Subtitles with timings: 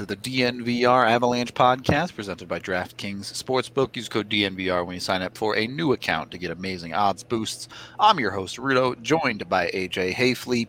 [0.00, 3.94] To the DNVR Avalanche podcast presented by DraftKings Sportsbook.
[3.96, 7.22] Use code DNVR when you sign up for a new account to get amazing odds
[7.22, 7.68] boosts.
[7.98, 10.68] I'm your host, Rudo, joined by AJ Haefele.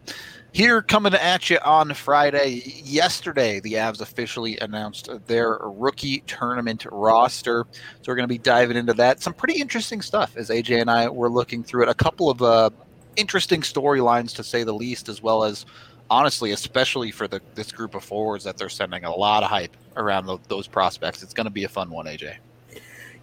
[0.51, 2.61] Here coming at you on Friday.
[2.83, 7.65] Yesterday, the Avs officially announced their rookie tournament roster.
[7.71, 9.21] So we're going to be diving into that.
[9.21, 11.89] Some pretty interesting stuff as AJ and I were looking through it.
[11.89, 12.69] A couple of uh,
[13.15, 15.65] interesting storylines, to say the least, as well as
[16.11, 19.75] honestly, especially for the this group of forwards that they're sending a lot of hype
[19.95, 21.23] around the, those prospects.
[21.23, 22.35] It's going to be a fun one, AJ.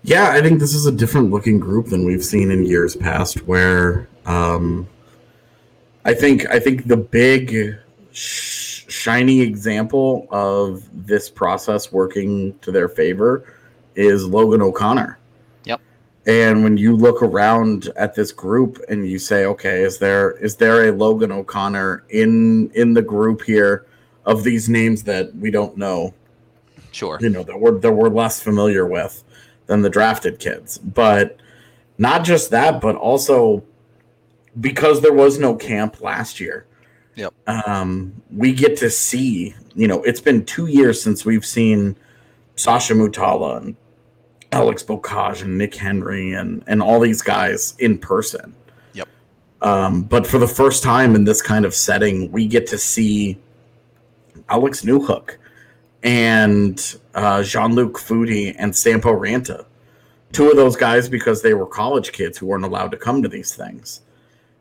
[0.03, 3.47] Yeah, I think this is a different looking group than we've seen in years past.
[3.47, 4.89] Where um,
[6.05, 7.77] I think I think the big
[8.11, 13.55] sh- shiny example of this process working to their favor
[13.95, 15.18] is Logan O'Connor.
[16.29, 20.57] And when you look around at this group and you say, okay, is there is
[20.57, 23.87] there a Logan O'Connor in in the group here
[24.27, 26.13] of these names that we don't know?
[26.93, 27.17] Sure.
[27.19, 29.25] You know, that we're that we're less familiar with
[29.69, 30.77] than the drafted kids.
[30.77, 31.39] But
[31.97, 33.65] not just that, but also
[34.61, 36.67] because there was no camp last year.
[37.15, 37.33] Yep.
[37.47, 41.97] Um, we get to see, you know, it's been two years since we've seen
[42.57, 43.77] Sasha Mutala and
[44.53, 48.55] Alex Beaucage and Nick Henry and and all these guys in person.
[48.95, 49.09] Yep.
[49.63, 53.39] Um, but for the first time in this kind of setting, we get to see
[54.49, 55.37] Alex Newhook
[56.03, 59.65] and uh, Jean Luc Foudy and Sampo Ranta.
[60.33, 63.29] Two of those guys because they were college kids who weren't allowed to come to
[63.29, 64.03] these things.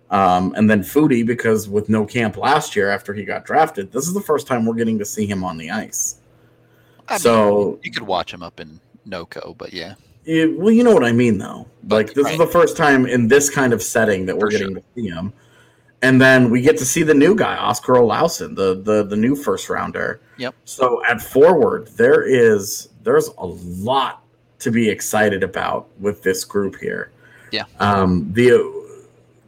[0.10, 4.07] Um, and then Foudy because with no camp last year after he got drafted, this
[4.07, 6.22] is the first time we're getting to see him on the ice.
[7.10, 9.95] I mean, so you could watch him up in NoCo, but yeah,
[10.25, 11.68] Yeah, well, you know what I mean, though.
[11.88, 14.75] Like this is the first time in this kind of setting that we're For getting
[14.75, 15.31] to see him,
[16.01, 19.36] and then we get to see the new guy, Oskar Olausson, the the the new
[19.36, 20.19] first rounder.
[20.38, 20.54] Yep.
[20.65, 24.24] So at forward, there is there's a lot
[24.59, 27.12] to be excited about with this group here.
[27.51, 27.63] Yeah.
[27.80, 28.31] Um.
[28.33, 28.75] The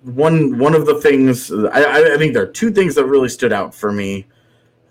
[0.04, 3.28] one one of the things I, I- I think there are two things that really
[3.28, 4.26] stood out for me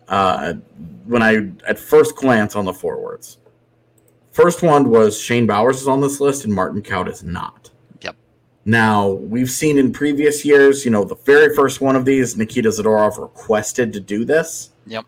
[0.08, 0.52] uh,
[1.06, 3.37] when I at first glance on the forwards.
[4.38, 7.70] First one was Shane Bowers is on this list and Martin Kaut is not.
[8.02, 8.14] Yep.
[8.66, 12.68] Now we've seen in previous years, you know, the very first one of these, Nikita
[12.68, 14.70] Zadorov requested to do this.
[14.86, 15.06] Yep.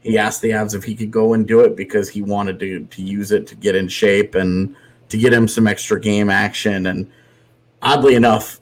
[0.00, 2.84] He asked the Avs if he could go and do it because he wanted to
[2.84, 4.74] to use it to get in shape and
[5.08, 6.86] to get him some extra game action.
[6.86, 7.08] And
[7.80, 8.58] oddly enough,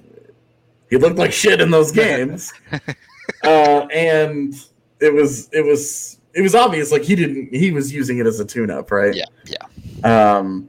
[0.91, 2.53] he looked like shit in those games.
[3.45, 4.53] uh, and
[5.01, 8.41] it was it was it was obvious like he didn't he was using it as
[8.41, 9.15] a tune up, right?
[9.15, 9.57] yeah, yeah.
[10.05, 10.69] Um,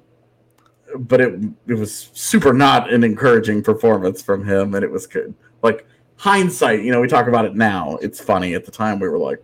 [0.96, 5.34] but it it was super not an encouraging performance from him, and it was good.
[5.64, 5.88] Like
[6.18, 7.98] hindsight, you know, we talk about it now.
[8.02, 8.54] It's funny.
[8.54, 9.44] At the time, we were like,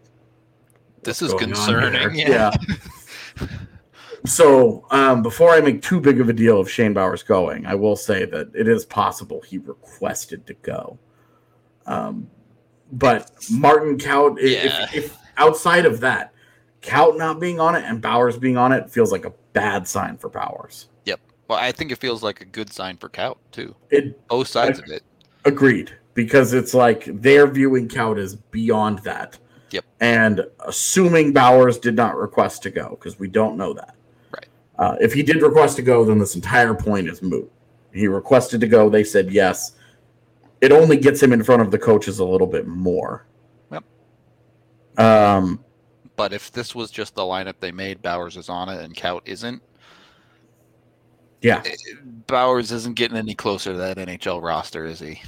[1.03, 1.93] This is concerning.
[2.13, 2.29] here?
[2.29, 2.51] Yeah.
[4.25, 7.75] so um, before I make too big of a deal of Shane Bowers going, I
[7.75, 10.99] will say that it is possible he requested to go.
[11.85, 12.29] Um,
[12.91, 14.83] but Martin Kaut, i- Yeah.
[14.83, 16.33] if, if outside of that,
[16.81, 20.17] Kaut not being on it and Bowers being on it feels like a bad sign
[20.17, 20.87] for Bowers.
[21.05, 21.19] Yep.
[21.47, 23.75] Well, I think it feels like a good sign for Kaut too.
[23.89, 25.03] It Both sides of it.
[25.45, 29.37] Agreed, because it's like they're viewing Kaut as beyond that.
[29.71, 29.85] Yep.
[29.99, 33.95] And assuming Bowers did not request to go, because we don't know that.
[34.31, 34.47] Right.
[34.77, 37.51] Uh, if he did request to go, then this entire point is moot.
[37.93, 38.89] He requested to go.
[38.89, 39.73] They said yes.
[40.61, 43.25] It only gets him in front of the coaches a little bit more.
[43.71, 43.83] Yep.
[44.97, 45.63] Um.
[46.19, 49.21] But if this was just the lineup they made, Bowers is on it and Kaut
[49.23, 49.61] isn't.
[51.41, 51.63] Yeah.
[52.27, 55.21] Bowers isn't getting any closer to that NHL roster, is he?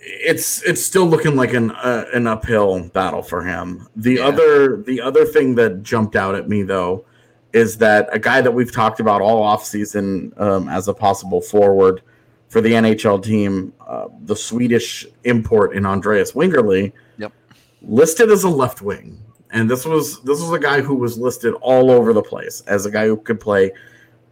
[0.00, 3.88] it's it's still looking like an uh, an uphill battle for him.
[3.96, 4.28] The Yeah.
[4.28, 7.04] other the other thing that jumped out at me though
[7.52, 12.00] is that a guy that we've talked about all offseason um, as a possible forward
[12.48, 17.32] for the NHL team, uh, the Swedish import in Andreas Wingerli, Yep.
[17.82, 19.20] listed as a left wing,
[19.50, 22.86] and this was this was a guy who was listed all over the place as
[22.86, 23.72] a guy who could play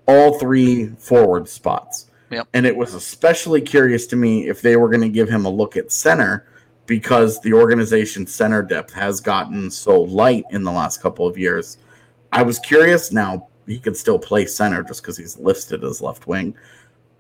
[0.07, 2.11] all three forward spots.
[2.31, 2.49] Yep.
[2.55, 5.51] And it was especially curious to me if they were going to give him a
[5.51, 6.47] look at center
[6.87, 11.79] because the organization's center depth has gotten so light in the last couple of years.
[12.33, 13.13] I was curious.
[13.13, 16.57] Now he could still play center just because he's listed as left wing,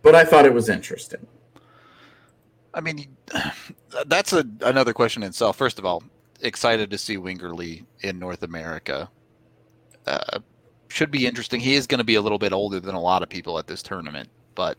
[0.02, 1.26] but I thought it was interesting.
[2.74, 3.16] I mean,
[4.06, 5.56] that's a another question in itself.
[5.56, 6.02] First of all,
[6.40, 9.10] excited to see Wingerli in North America.
[10.06, 10.40] Uh,
[10.88, 11.60] should be interesting.
[11.60, 13.66] He is going to be a little bit older than a lot of people at
[13.66, 14.78] this tournament, but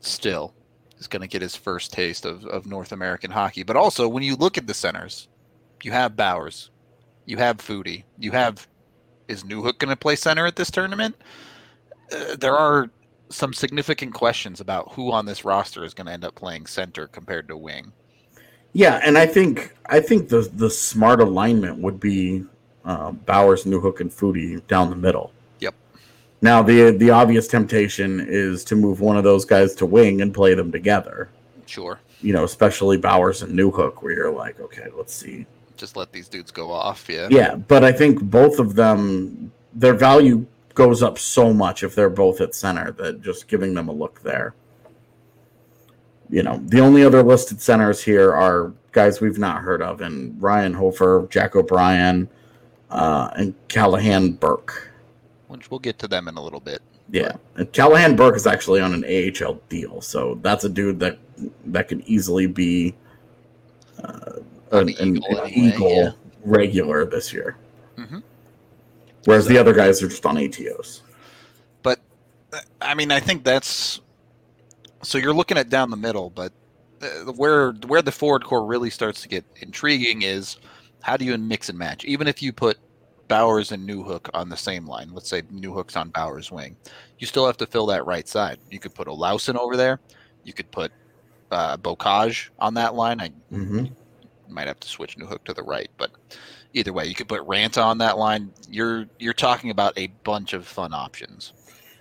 [0.00, 0.54] still,
[0.98, 3.62] is going to get his first taste of, of North American hockey.
[3.62, 5.28] But also, when you look at the centers,
[5.82, 6.70] you have Bowers,
[7.24, 8.66] you have Foudy, you have
[9.28, 11.14] is Newhook going to play center at this tournament?
[12.10, 12.90] Uh, there are
[13.30, 17.06] some significant questions about who on this roster is going to end up playing center
[17.06, 17.92] compared to wing.
[18.78, 22.44] Yeah, and I think I think the the smart alignment would be
[22.84, 25.32] uh, Bowers, Newhook, and Foudy down the middle.
[25.58, 25.74] Yep.
[26.42, 30.32] Now the the obvious temptation is to move one of those guys to wing and
[30.32, 31.28] play them together.
[31.66, 31.98] Sure.
[32.20, 35.44] You know, especially Bowers and Newhook, where you're like, okay, let's see.
[35.76, 37.08] Just let these dudes go off.
[37.08, 37.26] Yeah.
[37.32, 42.08] Yeah, but I think both of them, their value goes up so much if they're
[42.08, 44.54] both at center that just giving them a look there.
[46.30, 50.40] You know, the only other listed centers here are guys we've not heard of, and
[50.42, 52.28] Ryan Hofer, Jack O'Brien,
[52.90, 54.90] uh, and Callahan Burke.
[55.48, 56.82] Which we'll get to them in a little bit.
[57.10, 61.18] Yeah, and Callahan Burke is actually on an AHL deal, so that's a dude that
[61.66, 62.94] that could easily be
[64.02, 64.40] uh,
[64.72, 66.10] an, An Eagle an Eagle yeah.
[66.44, 67.56] regular this year.
[67.96, 68.22] Mhm.
[69.24, 71.00] Whereas the other guys are just on ATOs.
[71.82, 72.00] But
[72.80, 74.00] I mean, I think that's
[75.02, 76.52] so you're looking at down the middle, but
[77.02, 80.56] uh, where where the forward core really starts to get intriguing is
[81.02, 82.04] how do you mix and match?
[82.04, 82.78] Even if you put
[83.28, 86.76] Bowers and Newhook on the same line, let's say Newhook's on Bowers' wing,
[87.18, 88.58] you still have to fill that right side.
[88.70, 90.00] You could put Olausson over there.
[90.44, 90.92] You could put
[91.50, 93.20] uh, Beaucage on that line.
[93.20, 93.84] I hmm
[94.48, 96.10] might have to switch Newhook to the right, but
[96.72, 98.52] either way, you could put Ranta on that line.
[98.68, 101.52] You're you're talking about a bunch of fun options.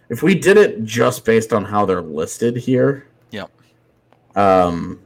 [0.10, 3.52] If we did it just based on how they're listed here, Yep.
[4.36, 5.00] um,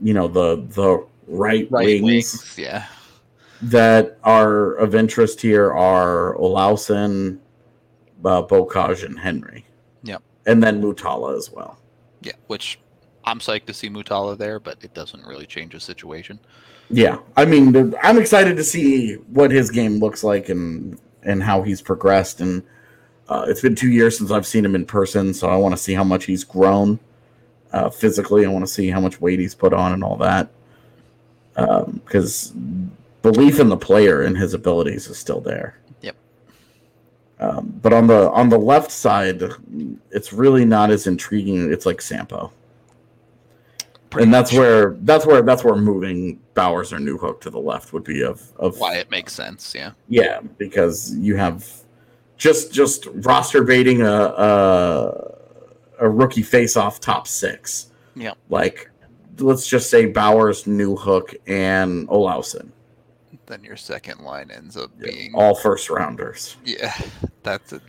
[0.00, 2.86] you know the the right, wings, yeah.
[3.62, 7.38] that are of interest here are Olausson,
[8.24, 9.64] uh, Beaucage, and Henry.
[10.02, 10.22] Yep.
[10.46, 11.78] And then Mutala as well.
[12.20, 12.78] Yeah, which
[13.24, 16.38] I'm psyched to see Mutala there, but it doesn't really change the situation.
[16.90, 21.62] Yeah, I mean, I'm excited to see what his game looks like and and how
[21.62, 22.40] he's progressed.
[22.40, 22.62] And
[23.28, 25.82] uh, it's been two years since I've seen him in person, so I want to
[25.82, 26.98] see how much he's grown
[27.72, 28.44] uh, physically.
[28.44, 30.48] I want to see how much weight he's put on and all that.
[31.54, 32.52] Because
[33.22, 35.78] belief in the player and his abilities is still there.
[36.02, 36.16] Yep.
[37.40, 39.42] Um, but on the on the left side,
[40.10, 41.72] it's really not as intriguing.
[41.72, 42.52] It's like Sampo
[44.18, 48.04] and that's where that's where that's where moving Bowers or Newhook to the left would
[48.04, 49.92] be of of Why it makes sense, yeah.
[50.08, 51.68] yeah because you have
[52.36, 55.34] just just roster baiting a a,
[56.00, 58.38] a rookie face off top six Yep.
[58.48, 58.90] like
[59.38, 62.70] let's just say Bowers Newhook and Olausson
[63.46, 66.94] Then your second line ends up being all first rounders Yeah,
[67.42, 67.80] that's a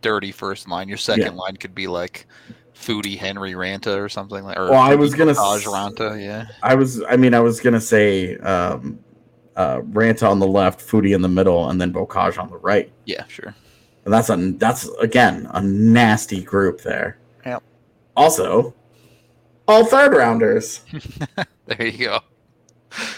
[0.00, 0.88] dirty first line.
[0.88, 2.26] Your second line could be like
[2.74, 4.56] Foudy Henry Ranta or something like.
[4.56, 6.46] Or Well, I was gonna Taj Ranta, yeah.
[6.62, 9.00] I was I mean I was gonna say um
[9.58, 12.90] uh Ranta on the left Foudy in the middle and then Beaucage on the right
[13.04, 13.54] Yeah, sure.
[14.04, 17.18] And that's a that's again a nasty group there.
[17.44, 17.62] Yep.
[18.16, 18.74] Also,
[19.66, 20.80] all third rounders.
[21.66, 22.20] There you go.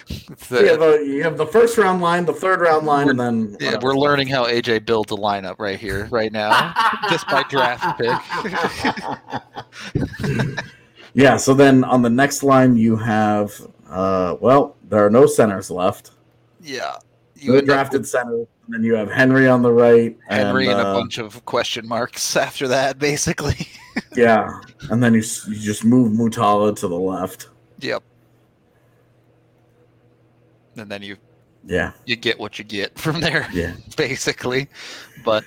[0.09, 2.85] It's So you, have the- a, you have the first round line, the third round
[2.85, 6.75] line, and then yeah, we're learning how AJ builds a lineup right here, right now,
[7.11, 8.11] just by draft pick.
[11.14, 11.37] yeah.
[11.37, 13.54] So then on the next line you have
[13.88, 16.11] uh well there are no centers left.
[16.62, 16.97] Yeah,
[17.35, 18.47] you No end up drafted with centers.
[18.67, 20.17] And then you have Henry on the right.
[20.29, 23.69] Henry and, and, a uh, bunch of question marks after that, basically.
[24.14, 27.49] Yeah, and then you you just move Mutala to the left.
[27.81, 28.05] yep.
[30.76, 31.17] And then you
[31.67, 33.75] Yeah, you get what you get from there, yeah.
[33.97, 34.69] basically.
[35.25, 35.45] But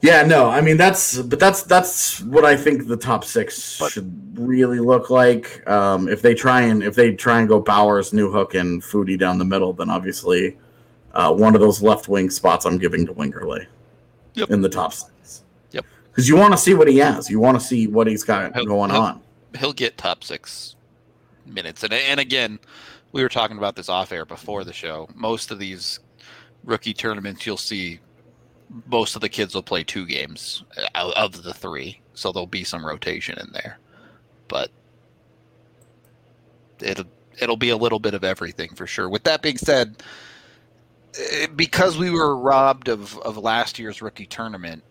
[0.00, 3.90] Yeah, no, I mean that's but that's that's what I think the top six But-
[3.92, 5.68] should really look like.
[5.68, 9.38] Um, if they try and if they try and go Bowers, Newhook, and Foudy down
[9.38, 10.56] the middle, then obviously
[11.14, 13.66] uh, one of those left wing spots I'm giving to Wingerli
[14.34, 14.50] Yep.
[14.50, 15.42] in the top six.
[15.72, 15.84] Yep.
[16.10, 18.54] because you want to see what he has, you want to see what he's got
[18.54, 19.20] He'll- going he'll- on.
[19.58, 20.76] he'll get top six
[21.44, 21.82] minutes.
[21.82, 22.60] And and again,
[23.10, 25.08] we were talking about this off air before the show.
[25.16, 25.98] Most of these
[26.62, 27.98] rookie tournaments, you'll see
[28.86, 32.64] most of the kids will play two games out of the three, so there'll be
[32.64, 33.78] some rotation in there.
[34.48, 34.70] But
[36.80, 37.06] it'll
[37.40, 39.08] it'll be a little bit of everything for sure.
[39.08, 40.02] With that being said,
[41.18, 44.82] eh, because we were robbed of of last year's rookie tournament,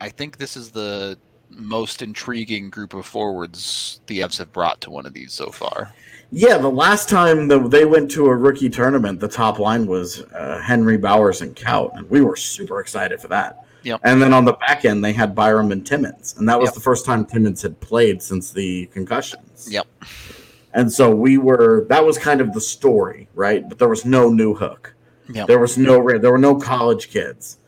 [0.00, 1.18] I think this is the
[1.56, 5.92] most intriguing group of forwards the Avs have brought to one of these so far.
[6.30, 10.22] Yeah, the last time that they went to a rookie tournament, the top line was
[10.22, 13.64] uh, Henry Bowers and Kaut, and we were super excited for that.
[13.84, 14.00] Yep.
[14.02, 16.74] And then on the back end, they had Byram and Timmins, and that was Yep.
[16.74, 19.68] the first time Timmins had played since the concussions.
[19.70, 19.86] Yep.
[20.72, 23.68] And so we were that was kind of the story, right?
[23.68, 24.86] But there was no Newhook.
[25.32, 25.46] Yep.
[25.46, 27.58] There was no there were no college kids.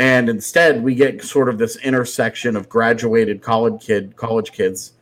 [0.00, 4.94] And instead we get sort of this intersection of graduated college kid college kids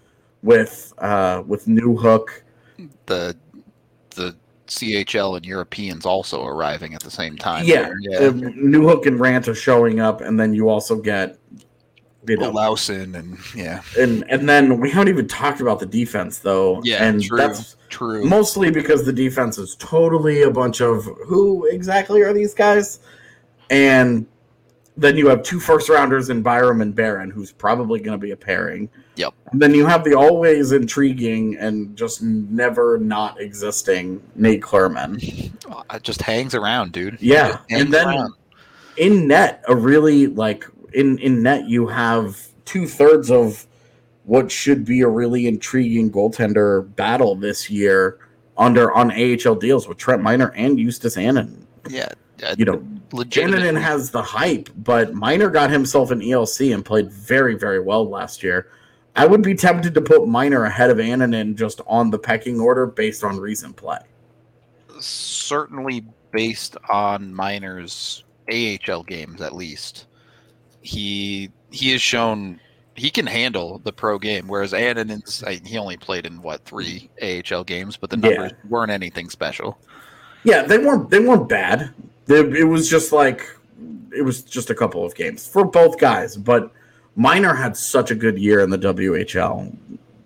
[0.42, 2.42] with uh with Newhook
[3.06, 3.36] The
[4.16, 4.36] the
[4.66, 7.64] CHL and Europeans also arriving at the same time.
[7.64, 8.18] yeah, yeah.
[8.18, 11.38] uh, Newhook and Rant are showing up, and then you also get,
[12.26, 16.40] you know, Olausson and yeah, and and then we haven't even talked about the defense
[16.40, 16.82] though.
[16.84, 17.38] Yeah, and true.
[17.38, 18.24] that's true.
[18.24, 23.00] mostly because the defense is totally a bunch of who exactly are these guys,
[23.70, 24.26] and
[24.98, 28.32] then you have two first rounders in Byram and Barron, who's probably going to be
[28.32, 28.90] a pairing.
[29.14, 29.32] Yep.
[29.52, 35.52] And then you have the always intriguing and just never not existing Nate Clurman.
[35.94, 37.16] It just hangs around, dude.
[37.20, 38.34] Yeah, and then around.
[38.96, 43.66] in net a really like in in net you have two thirds of
[44.24, 48.18] what should be a really intriguing goaltender battle this year
[48.56, 51.62] under on AHL deals with Trent Miner and Justus Annunen.
[51.88, 52.08] yeah,
[52.44, 53.80] Uh, you know, legitimately.
[53.80, 58.42] Has the hype, but Miner got himself an ELC and played very very well last
[58.42, 58.68] year.
[59.16, 62.86] I would be tempted to put Miner ahead of Annunen just on the pecking order
[62.86, 63.98] based on recent play.
[65.00, 70.06] certainly based on Miner's AHL games at least.
[70.82, 72.60] He he has shown
[72.94, 77.64] he can handle the pro game, whereas Annunen's he only played in what three AHL
[77.64, 78.30] games, but the Yeah.
[78.30, 79.78] numbers weren't anything special.
[80.44, 81.90] Yeah, they weren't they weren't bad.
[82.28, 83.46] It was just like
[84.14, 86.72] it was just a couple of games for both guys, but
[87.16, 89.74] Miner had such a good year in the WHL.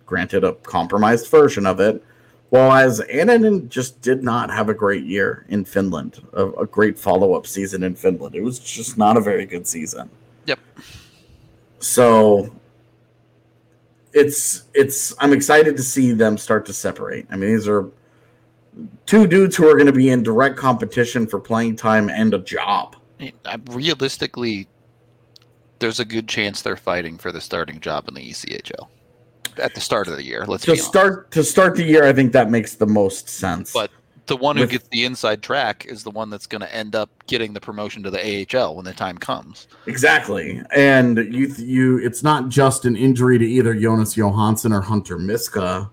[0.07, 2.05] Granted, a compromised version of it,
[2.53, 6.99] Well, as Annunen just did not have a great year in Finland, a, a great
[6.99, 8.35] follow up season in Finland.
[8.35, 10.11] It was just not a very good season.
[10.45, 10.59] Yep.
[11.79, 12.55] So
[14.13, 17.27] it's it's I'm excited to see them start to separate.
[17.31, 17.91] I mean, these are
[19.07, 22.39] two dudes who are going to be in direct competition for playing time and a
[22.39, 22.97] job.
[23.45, 24.69] Uh, realistically,
[25.79, 28.89] there's a good chance they're fighting for the starting job in the ECHL
[29.59, 30.45] at the start of the year.
[30.47, 32.05] Let's to start to start the year.
[32.05, 33.73] I think that makes the most sense.
[33.73, 33.91] But
[34.27, 36.95] the one who With, gets the inside track is the one that's going to end
[36.95, 39.67] up getting the promotion to the AHL when the time comes.
[39.87, 45.19] Exactly, and you you it's not just an injury to either Jonas Johansson or Hunter
[45.19, 45.91] Miska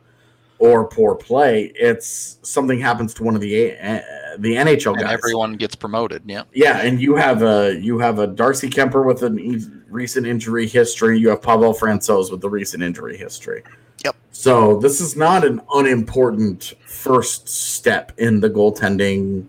[0.60, 1.72] or poor play.
[1.76, 4.02] It's something happens to one of the uh,
[4.38, 5.14] the NHL and guys.
[5.14, 6.24] Everyone gets promoted.
[6.26, 10.68] Yeah, yeah, and you have a you have a Darcy Kuemper with a recent injury
[10.68, 11.18] history.
[11.18, 13.64] You have Pavel Francouz with the recent injury history.
[14.04, 14.16] Yep.
[14.32, 19.48] So this is not an unimportant first step in the goaltending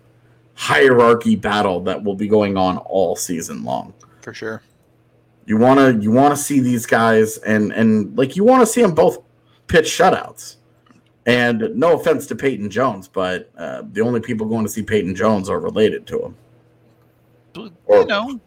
[0.55, 3.95] hierarchy battle that will be going on all season long.
[4.21, 4.63] For sure.
[5.47, 8.67] You want to you want to see these guys and and like you want to
[8.67, 9.19] see them both
[9.67, 10.57] pitch shutouts.
[11.31, 15.15] And no offense to Peyton Jones, but uh, the only people going to see Peyton
[15.15, 16.37] Jones are related to him.
[17.87, 18.41] Or, you know,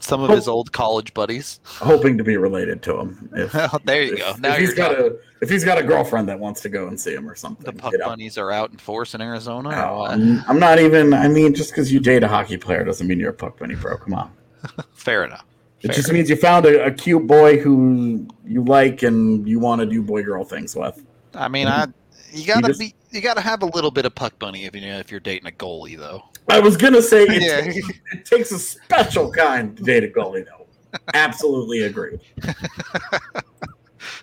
[0.00, 1.60] some of his old college buddies.
[1.64, 3.30] Hoping to be related to him.
[3.38, 3.52] If,
[3.84, 4.34] there you if, go.
[4.40, 6.98] Now if he's got a if he's got a girlfriend that wants to go and
[6.98, 7.64] see him or something.
[7.64, 9.70] The puck bunnies are out in force in Arizona.
[9.70, 11.14] No, I'm, I'm, not even.
[11.14, 13.74] I mean, just because you date a hockey player doesn't mean you're a puck bunny,
[13.74, 13.96] bro.
[13.98, 14.32] Come on.
[14.92, 15.44] Fair enough.
[15.82, 19.80] It just means you found a, a, cute boy who you like and you want
[19.80, 21.04] to do boy girl things with.
[21.34, 21.86] I mean, I
[22.32, 24.74] you gotta you just, be you gotta have a little bit of puck bunny if
[24.74, 26.22] you know if you're dating a goalie though.
[26.48, 27.60] I was gonna say it, yeah.
[27.72, 30.66] takes, it takes a special kind to date a goalie though.
[31.14, 32.18] Absolutely agree.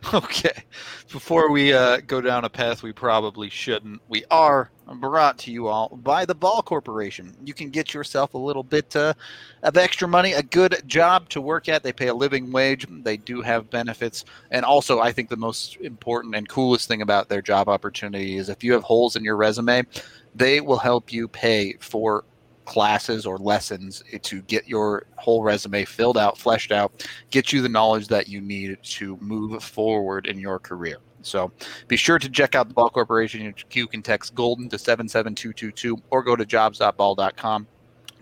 [0.14, 0.64] okay.
[1.12, 5.68] Before we uh, go down a path we probably shouldn't, we are brought to you
[5.68, 7.36] all by the Ball Corporation.
[7.44, 9.14] You can get yourself a little bit uh,
[9.64, 11.84] of extra money, a good job to work at.
[11.84, 14.26] They pay a living wage, they do have benefits.
[14.52, 18.50] And also, I think the most important and coolest thing about their job opportunity is
[18.50, 19.84] if you have holes in your resume,
[20.34, 22.26] they will help you pay for
[22.66, 27.70] classes or lessons to get your whole resume filled out, fleshed out, get you the
[27.70, 30.98] knowledge that you need to move forward in your career.
[31.22, 31.52] So
[31.88, 33.54] be sure to check out the Ball Corporation.
[33.72, 37.68] You can text Golden to 77222 or go to jobs.ball.com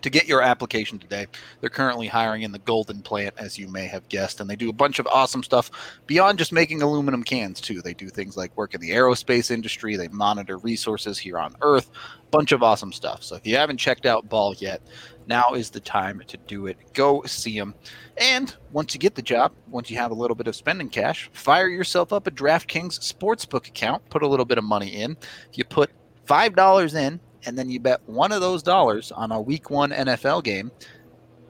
[0.04, 1.26] to get your application today.
[1.60, 4.68] They're currently hiring in the Golden plant, as you may have guessed, and they do
[4.68, 5.70] a bunch of awesome stuff
[6.06, 7.80] beyond just making aluminum cans, too.
[7.80, 11.90] They do things like work in the aerospace industry, they monitor resources here on Earth,
[12.18, 13.22] a bunch of awesome stuff.
[13.22, 14.82] So if you haven't checked out Ball yet,
[15.26, 16.76] now is the time to do it.
[16.92, 17.74] Go see them.
[18.18, 21.30] And once you get the job, once you have a little bit of spending cash,
[21.32, 25.16] fire yourself up a DraftKings sportsbook account, put a little bit of money in.
[25.50, 25.90] If You put
[26.26, 30.44] $5 in, and then you bet one of those dollars on a week one NFL
[30.44, 30.70] game,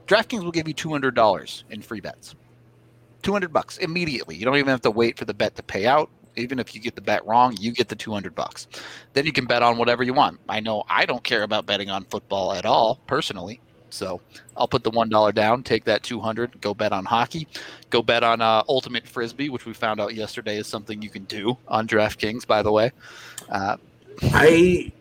[0.06, 2.34] DraftKings will give you $200 in free bets.
[3.22, 4.36] 200 bucks immediately.
[4.36, 6.10] You don't even have to wait for the bet to pay out.
[6.36, 8.66] Even if you get the bet wrong, you get the 200 bucks.
[9.12, 10.40] Then you can bet on whatever you want.
[10.48, 13.60] I know I don't care about betting on football at all personally.
[13.94, 14.20] So
[14.56, 17.46] I'll put the one dollar down, take that two hundred, go bet on hockey,
[17.90, 21.22] go bet on uh, ultimate frisbee, which we found out yesterday is something you can
[21.24, 22.44] do on DraftKings.
[22.44, 22.90] By the way,
[23.48, 23.76] uh,
[24.22, 24.92] I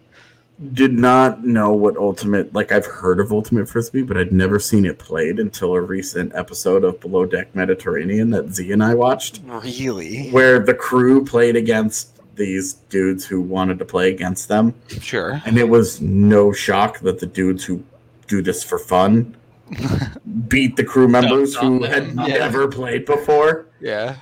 [0.74, 4.86] did not know what ultimate like I've heard of ultimate frisbee, but I'd never seen
[4.86, 9.42] it played until a recent episode of Below Deck Mediterranean that Z and I watched.
[9.46, 10.30] Really?
[10.30, 14.74] Where the crew played against these dudes who wanted to play against them.
[14.88, 15.42] Sure.
[15.46, 17.84] And it was no shock that the dudes who
[18.28, 19.36] do this for fun
[20.48, 22.40] beat the crew members who had yeah.
[22.40, 23.68] never played before.
[23.80, 24.18] Yeah.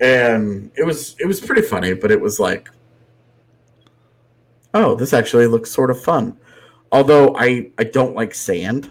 [0.00, 2.68] And it was it was pretty funny, but it was like
[4.74, 6.36] oh, this actually looks sort of fun.
[6.90, 8.90] Although I I don't like sand.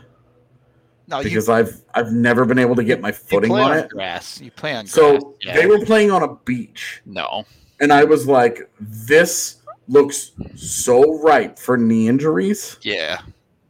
[1.08, 3.90] No, because you, I've I've never been able to get my footing on, on, it.
[3.90, 4.40] Grass.
[4.40, 5.34] You play on so grass.
[5.42, 5.56] Yeah.
[5.56, 7.02] they were playing on a beach.
[7.06, 7.46] No.
[7.80, 12.78] And I was like, this looks so ripe for knee injuries.
[12.82, 13.22] Yeah.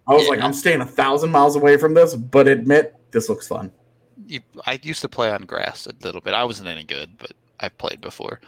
[0.07, 0.29] I was yeah.
[0.31, 3.71] like, I'm staying a thousand miles away from this, but admit this looks fun.
[4.27, 6.33] You, I used to play on grass a little bit.
[6.33, 8.41] I wasn't any good, but I've played before.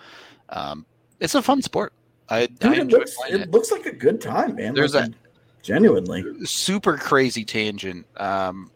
[0.49, 0.85] Um,
[1.19, 1.93] it's a fun sport.
[2.29, 4.73] I, Dude, I it, looks, it, it, looks like a good time, man.
[4.73, 5.13] There's like, a
[5.61, 8.05] genuinely super crazy tangent.
[8.17, 8.71] Um,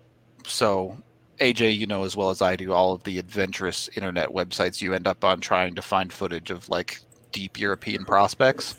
[0.45, 0.97] so
[1.39, 4.93] AJ, you know as well as I do, all of the adventurous internet websites you
[4.93, 6.99] end up on trying to find footage of like
[7.31, 8.75] deep European prospects.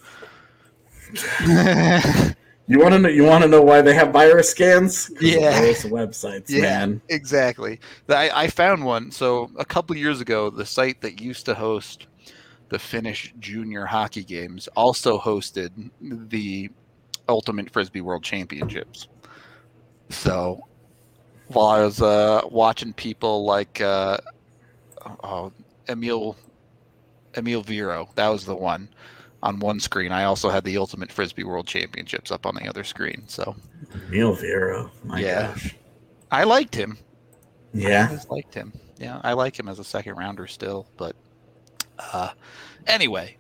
[2.67, 3.09] you want to know?
[3.09, 5.11] You want to know why they have virus scans?
[5.21, 7.01] Yeah, those websites, yeah, man.
[7.09, 7.81] Exactly.
[8.09, 9.11] I, I found one.
[9.11, 12.07] So a couple years ago, the site that used to host
[12.69, 16.71] the Finnish Junior Hockey Games, also hosted the
[17.29, 19.09] Ultimate Frisbee World Championships.
[20.11, 20.61] So
[21.49, 24.19] while I was uh, watching people like uh,
[25.23, 25.53] oh,
[25.89, 26.37] Emil
[27.37, 28.89] Emil Viro, that was the one
[29.43, 30.11] on one screen.
[30.13, 33.25] I also had the Ultimate Frisbee World Championships up on the other screen.
[33.29, 33.55] So
[34.09, 35.49] Emil Viro, my Yeah.
[35.49, 35.77] gosh.
[36.31, 36.99] I liked him.
[37.73, 38.07] Yeah.
[38.09, 38.73] always liked him.
[38.99, 40.87] Yeah, I like him as a second rounder still.
[40.97, 41.15] But
[41.99, 42.31] uh,
[42.87, 43.37] anyway,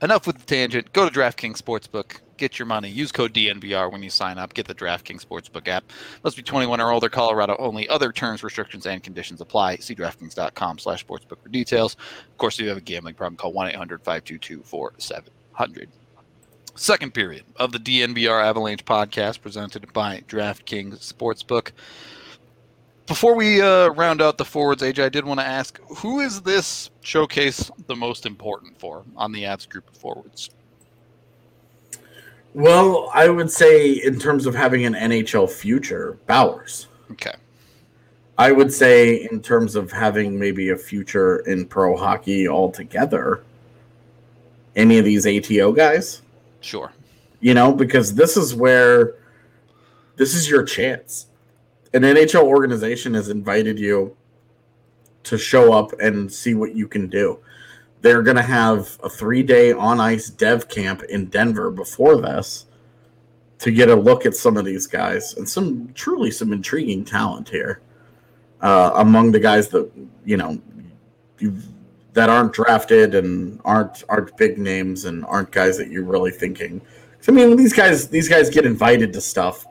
[0.00, 0.92] enough with the tangent.
[0.92, 2.18] Go to DraftKings Sportsbook.
[2.36, 2.88] Get your money.
[2.88, 4.52] Use code DNVR when you sign up.
[4.52, 5.84] Get the DraftKings Sportsbook app.
[6.24, 7.08] Must be 21 or older.
[7.08, 7.88] Colorado only.
[7.88, 9.76] Other terms, restrictions, and conditions apply.
[9.76, 11.96] See DraftKings.com slash sportsbook for details.
[12.28, 15.86] Of course, if you have a gambling problem, call 1-800-522-4700.
[16.74, 21.72] Second period of the DNVR Avalanche podcast presented by DraftKings Sportsbook.
[23.06, 26.40] Before we uh, round out the forwards, AJ, I did want to ask who is
[26.42, 30.50] this showcase the most important for on the ads group of forwards?
[32.54, 36.86] Well, I would say in terms of having an NHL future, Bowers.
[37.10, 37.32] Okay.
[38.38, 43.42] I would say in terms of having maybe a future in pro hockey altogether,
[44.76, 46.22] any of these ATO guys,
[46.60, 46.92] Sure.
[47.40, 49.14] you know, because this is where
[50.16, 51.26] this is your chance.
[51.94, 54.16] An NHL organization has invited you
[55.24, 57.38] to show up and see what you can do.
[58.00, 62.66] They're going to have a three day on ice dev camp in Denver before this
[63.58, 67.48] to get a look at some of these guys and some truly some intriguing talent
[67.48, 67.80] here
[68.60, 69.88] uh, among the guys that
[70.24, 70.60] you know
[72.12, 76.80] that aren't drafted and aren't aren't big names and aren't guys that you're really thinking.
[77.28, 79.64] I mean, when these guys these guys get invited to stuff,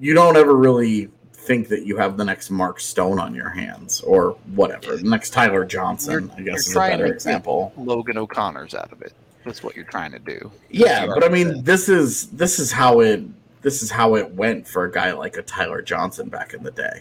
[0.00, 1.10] you don't ever really
[1.48, 4.96] think that you have the next Mark Stone on your hands or whatever.
[4.96, 7.72] The next Tyler Johnson, I You're guess, is a better example.
[7.78, 9.14] Logan O'Connor's out of it.
[9.44, 10.52] That's what you're trying to do.
[10.70, 13.22] Yeah, but I mean, this is this is how it
[13.62, 16.70] this is how it went for a guy like a Tyler Johnson back in the
[16.70, 17.00] day.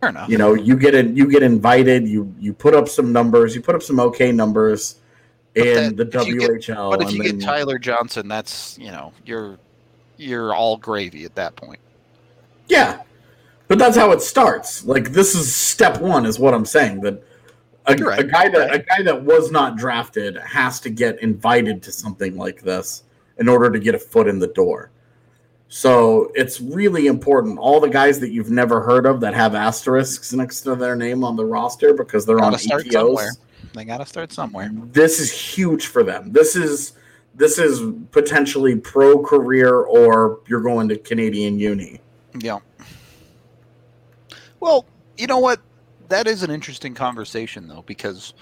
[0.00, 0.28] fair enough.
[0.28, 3.62] You know, you get in, you get invited, you you put up some numbers, you
[3.62, 4.96] put up some okay numbers
[5.54, 6.90] in that- the you get- WHL.
[6.90, 9.56] but if you then- get Tyler Johnson, that's you know you're
[10.16, 11.78] you're all gravy at that point.
[12.68, 13.02] Yeah,
[13.68, 14.84] but that's how it starts.
[14.84, 17.00] Like this is step one, is what I'm saying.
[17.02, 17.22] That
[17.86, 21.82] a, right, a guy that a guy that was not drafted has to get invited
[21.84, 23.04] to something like this
[23.38, 24.90] in order to get a foot in the door.
[25.68, 27.58] So it's really important.
[27.58, 31.22] All the guys that you've never heard of that have asterisks next to their name
[31.22, 32.92] on the roster because they're on Gotta start ATOs.
[32.92, 33.30] somewhere.
[33.74, 34.70] They got to start somewhere.
[34.72, 36.32] This is huge for them.
[36.32, 36.94] This is
[37.34, 42.00] this is potentially pro career or you're going to Canadian uni.
[42.40, 42.58] Yeah.
[44.60, 45.60] Well, you know what?
[46.08, 48.32] That is an interesting conversation, though, because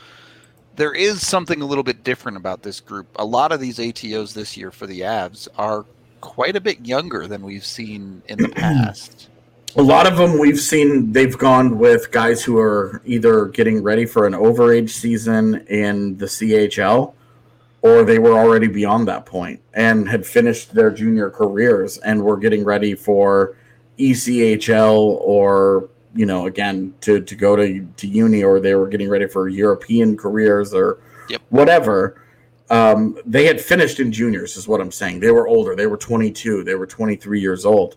[0.76, 3.07] there is something a little bit different about this group.
[3.16, 5.85] A lot of these ATOs this year for the Avs are
[6.20, 9.29] quite a bit younger than we've seen in the past.
[9.76, 14.07] A lot of them we've seen they've gone with guys who are either getting ready
[14.07, 17.12] for an overage season in the CHL
[17.83, 22.38] or they were already beyond that point and had finished their junior careers and were
[22.38, 23.55] getting ready for
[23.98, 29.09] ECHL or you know again to to go to to uni or they were getting
[29.09, 30.98] ready for European careers or
[31.29, 31.42] Yep.
[31.50, 32.22] whatever
[32.70, 35.96] um, they had finished in juniors is what i'm saying they were older they were
[35.96, 37.96] 22 they were 23 years old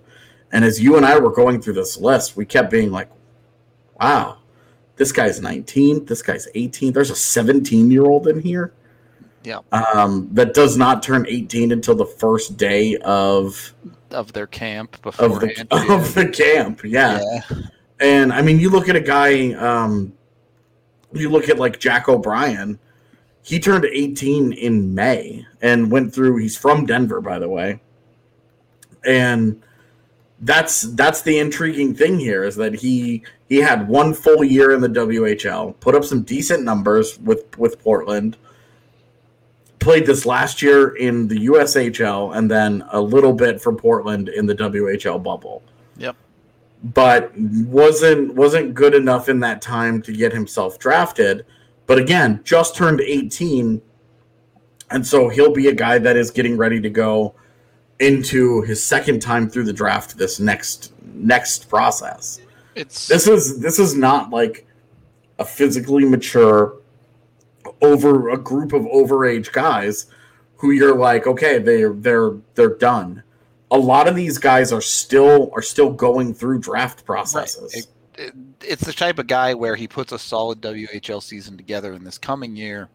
[0.52, 3.08] and as you and i were going through this list we kept being like
[4.02, 4.38] wow
[4.96, 8.74] this guy's 19 this guy's 18 there's a 17 year old in here
[9.44, 9.60] Yeah.
[9.72, 13.74] um, that does not turn 18 until the first day of
[15.20, 17.22] Of their camp of the, of the camp yeah.
[17.22, 17.58] yeah.
[18.00, 20.14] And I mean, you look at a guy, um,
[21.14, 22.80] you look at like Jack O'Brien.
[23.42, 26.38] He turned 18 in May and went through.
[26.38, 27.82] He's from Denver, by the way.
[29.06, 29.62] And
[30.42, 34.82] that's that's the intriguing thing here is that he he had one full year in
[34.82, 38.38] the WHL, put up some decent numbers with with Portland.
[39.80, 44.46] Played this last year in the USHL and then a little bit for Portland in
[44.46, 45.64] the WHL bubble
[46.00, 46.16] Yep.
[46.84, 51.46] But wasn't wasn't good enough in that time to get himself drafted.
[51.86, 53.82] But again, just turned 18,
[54.92, 57.36] and so he'll be a guy that is getting ready to go
[58.00, 62.40] into his second time through the draft this next next process.
[62.76, 64.66] It's This is this is not like
[65.38, 66.78] a physically mature
[67.82, 70.08] over a group of overage guys
[70.58, 73.24] who you're like, okay, they're they're they're done.
[73.72, 77.74] A lot of these guys are still are still going through draft processes.
[77.76, 77.88] It-
[78.22, 82.04] it- it's the type of guy where he puts a solid WHL season together in
[82.04, 82.90] this coming year.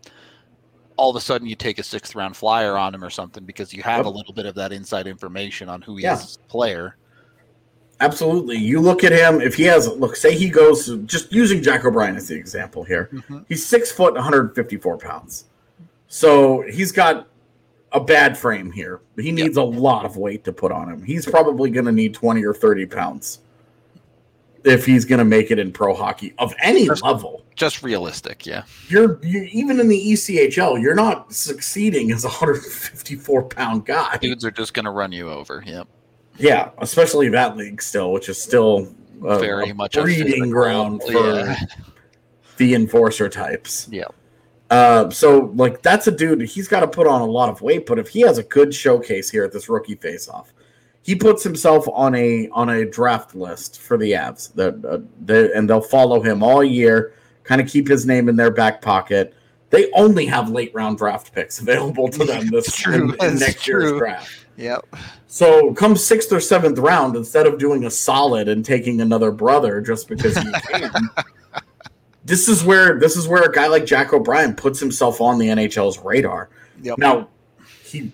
[0.96, 3.72] all of a sudden you take a sixth round flyer on him or something because
[3.72, 4.06] you have yep.
[4.06, 6.14] a little bit of that inside information on who he yeah.
[6.14, 6.96] is as a player.
[8.00, 8.58] Absolutely.
[8.58, 12.14] You look at him, if he has, look, say he goes, just using Jack O'Brien
[12.16, 13.38] as the example here, mm-hmm.
[13.48, 15.46] he's six foot, 154 pounds.
[16.06, 17.26] So he's got
[17.94, 19.00] a bad frame here.
[19.16, 19.64] He needs yep.
[19.64, 21.02] a lot of weight to put on him.
[21.02, 23.38] He's probably going to need 20 or 30 pounds
[24.64, 27.44] if he's going to make it in pro hockey of any just, level.
[27.54, 28.64] Just realistic, yeah.
[28.88, 34.16] You're, you're, even in the ECHL, you're not succeeding as a 154 pound guy.
[34.18, 35.62] Dudes are just going to run you over.
[35.64, 35.87] Yep.
[36.37, 41.12] Yeah, especially that league still, which is still a, very a much breeding ground for
[41.12, 41.61] yeah.
[42.57, 43.87] the enforcer types.
[43.88, 44.07] Yeah.
[44.70, 46.42] Uh, so like that's a dude.
[46.42, 48.74] He's got to put on a lot of weight, but if he has a good
[48.74, 50.53] showcase here at this rookie face-off,
[51.03, 54.53] he puts himself on a on a draft list for the Avs.
[54.55, 57.14] That uh, they, and they'll follow him all year.
[57.44, 59.35] Kind of keep his name in their back pocket.
[59.68, 63.88] They only have late round draft picks available to them this in, in next true.
[63.88, 64.46] year's draft.
[64.57, 64.87] Yep.
[65.27, 69.81] So come sixth or seventh round, instead of doing a solid and taking another brother
[69.81, 70.92] just because he can,
[72.24, 75.46] this is where this is where a guy like Jack O'Brien puts himself on the
[75.48, 76.48] NHL's radar.
[76.82, 76.98] Yep.
[76.98, 77.28] Now,
[77.84, 78.12] he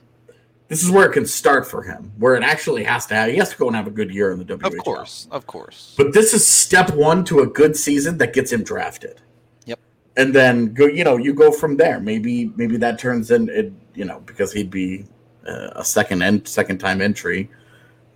[0.68, 3.28] this is where it can start for him, where it actually has to have.
[3.28, 4.66] He has to go and have a good year in the WHL.
[4.66, 5.94] Of course, of course.
[5.96, 9.20] But this is step one to a good season that gets him drafted.
[9.66, 9.80] Yep.
[10.16, 12.00] And then go, you know, you go from there.
[12.00, 15.06] Maybe maybe that turns in, it, you know, because he'd be
[15.46, 17.50] uh, a second and second time entry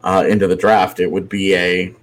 [0.05, 1.95] uh, into the draft, it would be a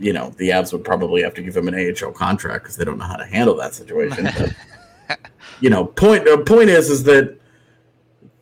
[0.00, 2.84] you know the Avs would probably have to give him an AHL contract because they
[2.84, 4.24] don't know how to handle that situation.
[4.24, 5.20] But,
[5.60, 7.38] you know, point uh, point is is that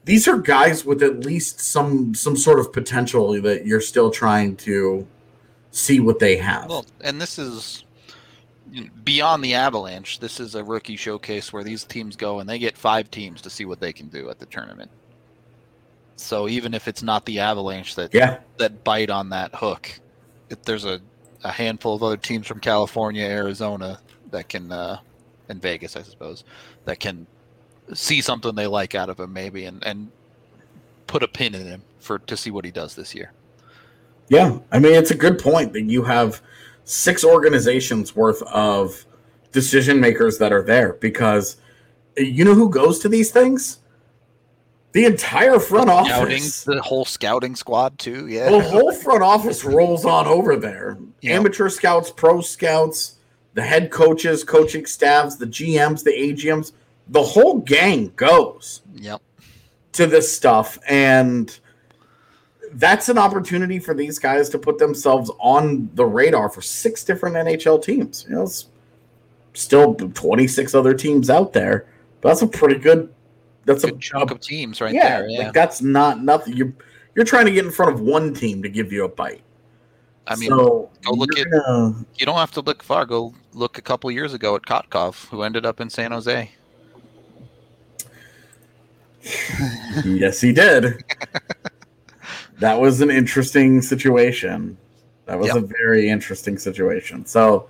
[0.05, 4.57] these are guys with at least some some sort of potential that you're still trying
[4.57, 5.07] to
[5.71, 6.69] see what they have.
[6.69, 7.85] Well, and this is
[9.05, 10.21] beyond the Avalanche.
[10.21, 13.51] This is a rookie showcase where these teams go and they get five teams to
[13.51, 14.91] see what they can do at the tournament.
[16.17, 18.39] So even if it's not the Avalanche that yeah.
[18.59, 20.01] that bite on that hook,
[20.51, 21.01] if there's a,
[21.45, 24.99] a handful of other teams from California, Arizona that can, uh,
[25.49, 26.45] and Vegas, I suppose,
[26.85, 27.27] that can
[27.95, 30.11] see something they like out of him maybe and, and
[31.07, 33.33] put a pin in him for to see what he does this year.
[34.29, 36.43] Yeah, I mean it's a good point that you have
[36.85, 39.07] six organizations worth of
[39.53, 41.57] decision makers that are there because
[42.17, 43.79] you know who goes to these things?
[44.93, 48.27] The entire front scouting, office, the whole scouting squad too.
[48.27, 50.99] Yeah, the whole front office rolls on over there.
[51.21, 51.35] Yep.
[51.35, 53.17] Amateur scouts, pro scouts,
[53.55, 56.73] the head coaches, coaching staffs, the GMs, the AGMs,
[57.09, 58.83] the whole gang goes.
[58.95, 59.21] Yep.
[59.93, 61.59] To this stuff, and
[62.73, 67.35] that's an opportunity for these guys to put themselves on the radar for six different
[67.35, 68.25] NHL teams.
[68.29, 68.67] You know, it's
[69.55, 71.87] still 26 other teams out there,
[72.21, 73.13] but that's a pretty good
[73.69, 75.29] that's a chunk a, of teams right yeah, there.
[75.29, 76.57] Yeah, like that's not nothing.
[76.57, 76.73] You're
[77.15, 79.43] you're trying to get in front of one team to give you a bite.
[80.27, 81.47] I mean, so go look at.
[81.51, 82.05] Gonna...
[82.17, 83.05] You don't have to look far.
[83.07, 86.51] Go look a couple years ago at Kotkov, who ended up in San Jose.
[90.05, 91.05] yes, he did.
[92.59, 94.77] that was an interesting situation.
[95.27, 95.57] That was yep.
[95.57, 97.27] a very interesting situation.
[97.27, 97.69] So,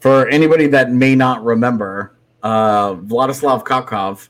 [0.00, 4.28] for anybody that may not remember, uh, Vladislav Kotkov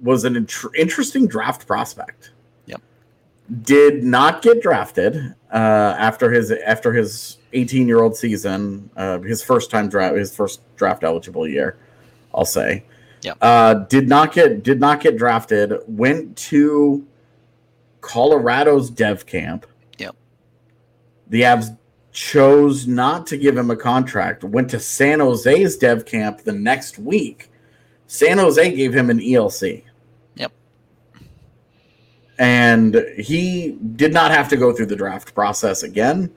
[0.00, 2.30] was an int- interesting draft prospect.
[2.66, 2.80] Yep.
[3.62, 9.42] Did not get drafted uh, after his after his 18 year old season, uh, his
[9.42, 11.76] first time draft, his first draft eligible year,
[12.34, 12.84] I'll say.
[13.22, 13.34] Yeah.
[13.40, 15.74] Uh, did not get did not get drafted.
[15.86, 17.06] Went to
[18.00, 19.66] Colorado's dev camp.
[19.98, 20.16] Yep.
[21.28, 21.76] The Avs
[22.12, 24.42] chose not to give him a contract.
[24.42, 27.50] Went to San Jose's dev camp the next week.
[28.06, 29.84] San Jose gave him an ELC
[32.40, 36.32] and he did not have to go through the draft process again.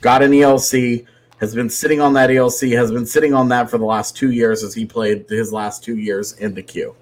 [0.00, 1.04] Got an ELC,
[1.40, 4.30] has been sitting on that ELC, has been sitting on that for the last two
[4.30, 6.94] years as he played his last two years in the queue,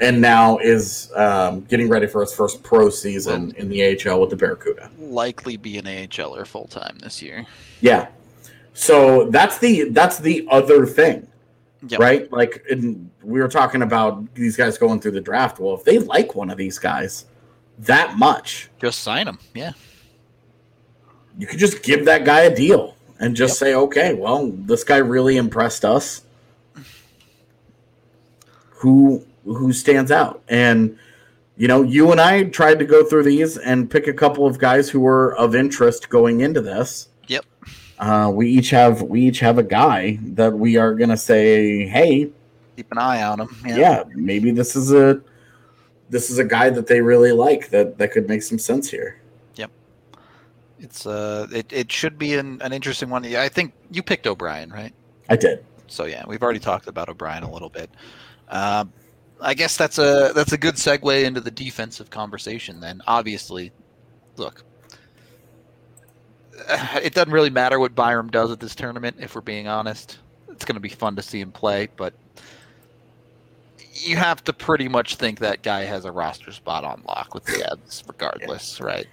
[0.00, 4.30] and now is um, getting ready for his first pro season in the AHL with
[4.30, 4.90] the Barracuda.
[4.98, 7.46] Likely be an AHLer full time this year.
[7.80, 8.08] Yeah,
[8.74, 11.28] so that's the that's the other thing.
[11.86, 12.00] Yep.
[12.00, 12.64] Right, like
[13.22, 15.60] we were talking about these guys going through the draft.
[15.60, 17.26] Well, if they like one of these guys,
[17.86, 18.70] that much.
[18.80, 19.38] Just sign him.
[19.54, 19.72] Yeah.
[21.38, 23.58] You could just give that guy a deal and just yep.
[23.58, 26.22] say, okay, well, this guy really impressed us.
[28.70, 30.42] Who who stands out?
[30.48, 30.98] And
[31.56, 34.58] you know, you and I tried to go through these and pick a couple of
[34.58, 37.08] guys who were of interest going into this.
[37.28, 37.44] Yep.
[37.98, 42.30] Uh, we each have we each have a guy that we are gonna say, hey,
[42.76, 43.56] keep an eye on him.
[43.64, 43.76] Yeah.
[43.76, 45.22] yeah, maybe this is a
[46.12, 49.18] this is a guy that they really like that that could make some sense here.
[49.56, 49.70] Yep.
[50.78, 53.24] It's uh it, it should be an, an interesting one.
[53.24, 54.92] I think you picked O'Brien, right?
[55.28, 55.64] I did.
[55.86, 57.90] So yeah, we've already talked about O'Brien a little bit.
[58.48, 58.84] Uh,
[59.40, 62.78] I guess that's a that's a good segue into the defensive conversation.
[62.78, 63.72] Then, obviously,
[64.36, 64.64] look,
[67.02, 69.16] it doesn't really matter what Byram does at this tournament.
[69.18, 72.14] If we're being honest, it's going to be fun to see him play, but
[73.92, 77.44] you have to pretty much think that guy has a roster spot on lock with
[77.44, 78.86] the Eds, regardless, yeah.
[78.86, 79.06] right?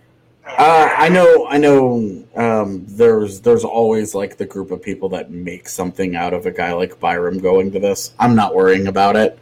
[0.45, 2.23] Uh, I know, I know.
[2.35, 6.51] Um, there's there's always like the group of people that make something out of a
[6.51, 8.13] guy like Byram going to this.
[8.19, 9.37] I'm not worrying about it.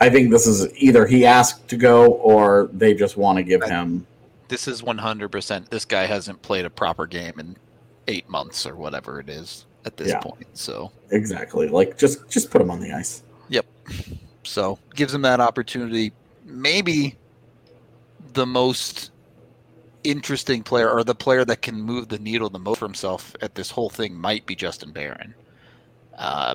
[0.00, 3.62] I think this is either he asked to go or they just want to give
[3.62, 4.06] him.
[4.48, 5.68] This is 100%.
[5.70, 7.56] This guy hasn't played a proper game in
[8.06, 10.20] eight months or whatever it is at this yeah.
[10.20, 10.46] point.
[10.54, 13.22] So exactly, like just just put him on the ice.
[13.48, 13.66] Yep.
[14.46, 16.12] So gives him that opportunity.
[16.44, 17.16] Maybe
[18.32, 19.10] the most
[20.04, 23.54] interesting player or the player that can move the needle the most for himself at
[23.54, 25.34] this whole thing might be Justin Barron.
[26.16, 26.54] Uh,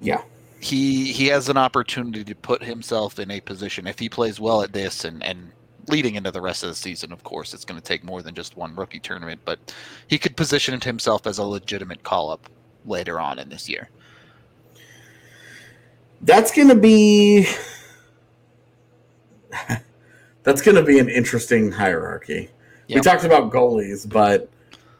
[0.00, 0.22] yeah,
[0.60, 4.62] he he has an opportunity to put himself in a position if he plays well
[4.62, 5.52] at this and and
[5.88, 7.12] leading into the rest of the season.
[7.12, 9.58] Of course, it's going to take more than just one rookie tournament, but
[10.06, 12.48] he could position himself as a legitimate call up
[12.84, 13.88] later on in this year.
[16.22, 17.46] That's going to be
[20.42, 22.50] that's going to be an interesting hierarchy.
[22.88, 22.96] Yep.
[22.96, 24.50] We talked about goalies, but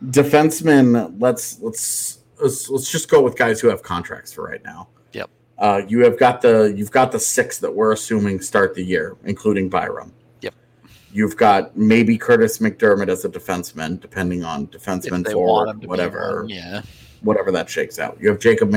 [0.07, 1.15] defensemen.
[1.19, 4.89] Let's let's let's let's just go with guys who have contracts for right now.
[5.13, 5.31] Yep.
[5.59, 9.17] Uh, you have got the you've got the six that we're assuming start the year,
[9.25, 10.13] including Byram.
[10.41, 10.55] Yep.
[11.13, 16.47] You've got maybe Kurtis MacDermid as a defenseman, depending on defenseman forward, whatever.
[16.49, 16.83] Yeah.
[17.23, 18.17] Whatever that shakes out.
[18.19, 18.71] You have Jacob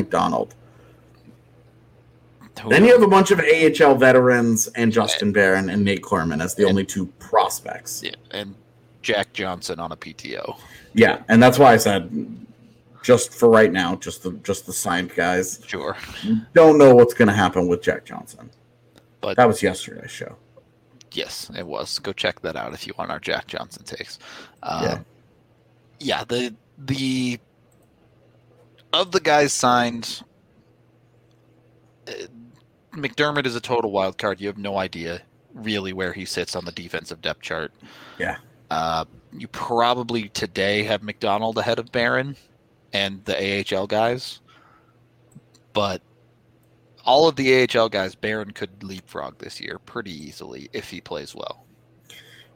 [2.55, 2.71] MacDonald.
[2.73, 6.55] Then you have a bunch of AHL veterans and Justin Barron and Nate Clurman as
[6.55, 8.01] the and, only two prospects.
[8.03, 8.55] Yeah, and
[9.01, 10.57] Jack Johnson on a PTO.
[10.93, 12.37] Yeah, and that's why I said
[13.03, 15.61] just for right now, just the just the signed guys.
[15.67, 15.97] Sure.
[16.53, 18.49] Don't know what's going to happen with Jack Johnson.
[19.21, 20.35] But that was yesterday's show.
[21.11, 21.99] Yes, it was.
[21.99, 24.19] Go check that out if you want our Jack Johnson takes.
[24.63, 24.99] Um, yeah.
[25.99, 26.23] Yeah.
[26.23, 27.39] The the
[28.93, 30.23] of the guys signed,
[32.93, 34.39] MacDermid is a total wild card.
[34.39, 35.21] You have no idea
[35.53, 37.71] really where he sits on the defensive depth chart.
[38.17, 38.37] Yeah.
[38.69, 42.35] Uh, you probably today have MacDonald ahead of Barron
[42.91, 44.39] and the AHL guys,
[45.73, 46.01] but
[47.05, 51.35] all of the AHL guys, Barron could leapfrog this year pretty easily if he plays
[51.35, 51.65] well.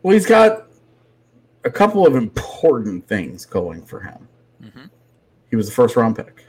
[0.04, 0.68] Well, he's got
[1.64, 4.28] a couple of important things going for him.
[4.64, 4.86] Mm-hmm.
[5.50, 6.47] He was the first round pick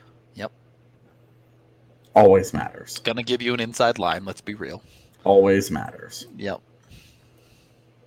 [2.19, 2.99] always matters.
[3.05, 4.25] Gonna give you an inside line.
[4.25, 4.83] Let's be real.
[5.25, 6.27] Always matters.
[6.37, 6.61] Yep.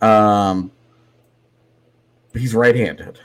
[0.02, 0.72] Um,
[2.34, 3.20] he's right-handed,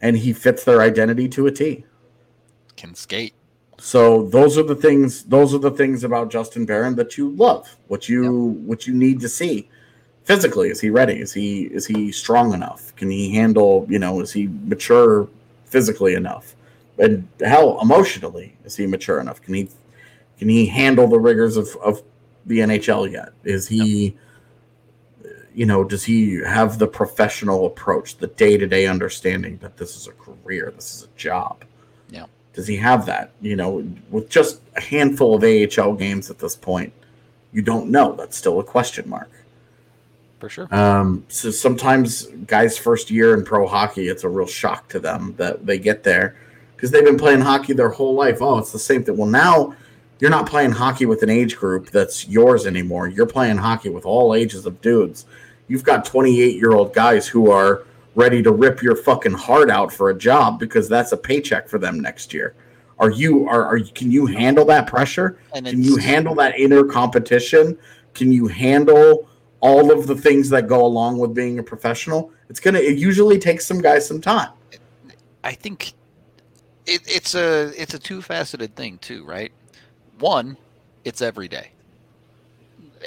[0.00, 1.84] and he fits their identity to a T.
[2.76, 3.34] Can skate.
[3.78, 5.24] So those are the things.
[5.24, 7.76] Those are the things about Justin Barron that you love.
[7.88, 8.66] What you yep.
[8.66, 9.68] what you need to see.
[10.24, 11.20] Physically, is he ready?
[11.20, 12.94] Is he is he strong enough?
[12.96, 13.86] Can he handle?
[13.88, 15.28] You know, is he mature
[15.64, 16.54] physically enough?
[16.98, 19.40] And hell, emotionally, is he mature enough?
[19.40, 19.68] Can he
[20.38, 22.02] can he handle the rigors of, of
[22.46, 23.30] the NHL yet?
[23.44, 24.16] Is he,
[25.24, 25.32] yep.
[25.52, 29.96] you know, does he have the professional approach, the day to day understanding that this
[29.96, 31.64] is a career, this is a job?
[32.08, 32.26] Yeah.
[32.52, 33.32] Does he have that?
[33.40, 36.92] You know, with just a handful of AHL games at this point,
[37.52, 38.14] you don't know.
[38.14, 39.30] That's still a question mark.
[40.38, 40.72] For sure.
[40.72, 45.34] Um, so sometimes guys' first year in pro hockey, it's a real shock to them
[45.36, 46.36] that they get there
[46.78, 48.38] because they've been playing hockey their whole life.
[48.40, 49.16] Oh, it's the same thing.
[49.16, 49.74] Well, now
[50.20, 53.08] you're not playing hockey with an age group that's yours anymore.
[53.08, 55.26] You're playing hockey with all ages of dudes.
[55.66, 57.82] You've got 28 year old guys who are
[58.14, 61.80] ready to rip your fucking heart out for a job because that's a paycheck for
[61.80, 62.54] them next year.
[63.00, 65.40] Are you are, are can you handle that pressure?
[65.52, 67.76] can you handle that inner competition?
[68.14, 69.28] Can you handle
[69.60, 72.30] all of the things that go along with being a professional?
[72.48, 74.50] It's gonna it usually takes some guys some time.
[75.42, 75.94] I think
[76.88, 79.52] it, it's a it's a two faceted thing too, right?
[80.18, 80.56] One,
[81.04, 81.70] it's every day.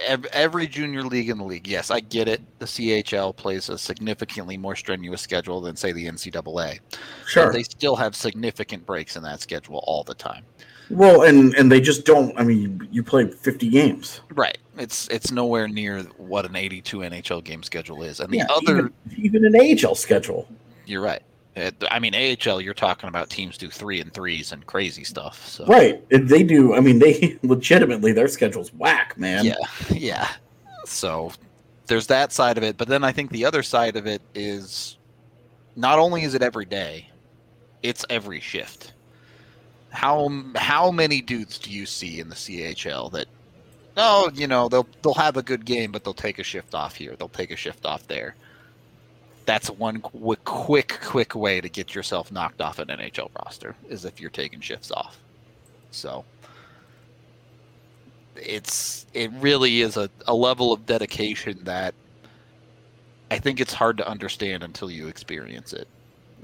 [0.06, 2.42] Every, every junior league in the league, yes, I get it.
[2.60, 6.80] The CHL plays a significantly more strenuous schedule than say the NCAA.
[7.28, 10.46] Sure, but they still have significant breaks in that schedule all the time.
[10.90, 12.38] Well, and and they just don't.
[12.40, 14.58] I mean, you play fifty games, right?
[14.78, 18.92] It's it's nowhere near what an eighty-two NHL game schedule is, and the yeah, other
[19.10, 20.48] even, even an AHL schedule.
[20.86, 21.24] You're right
[21.56, 25.46] Uh, I mean, AHL, you're talking about teams do three and threes and crazy stuff.
[25.48, 25.66] So.
[25.66, 26.02] Right.
[26.10, 26.74] They do.
[26.74, 29.46] I mean, they legitimately, their schedule's whack, man.
[29.46, 29.56] Yeah.
[29.92, 30.30] Yeah.
[30.86, 31.32] So
[31.88, 32.78] there's that side of it.
[32.78, 34.98] But then I think the other side of it is
[35.76, 37.10] not only is it every day,
[37.84, 38.94] it's every shift.
[39.90, 43.28] How how many dudes do you see in the CHL that
[43.98, 46.96] oh, you know, they'll they'll have a good game, but they'll take a shift off
[46.96, 48.36] here, they'll take a shift off there.
[49.46, 54.06] That's one qu- quick, quick way to get yourself knocked off an NHL roster is
[54.06, 55.18] if you're taking shifts off.
[55.92, 56.24] So
[58.36, 61.94] it's it really is a, a level of dedication that
[63.30, 65.88] I think it's hard to understand until you experience it.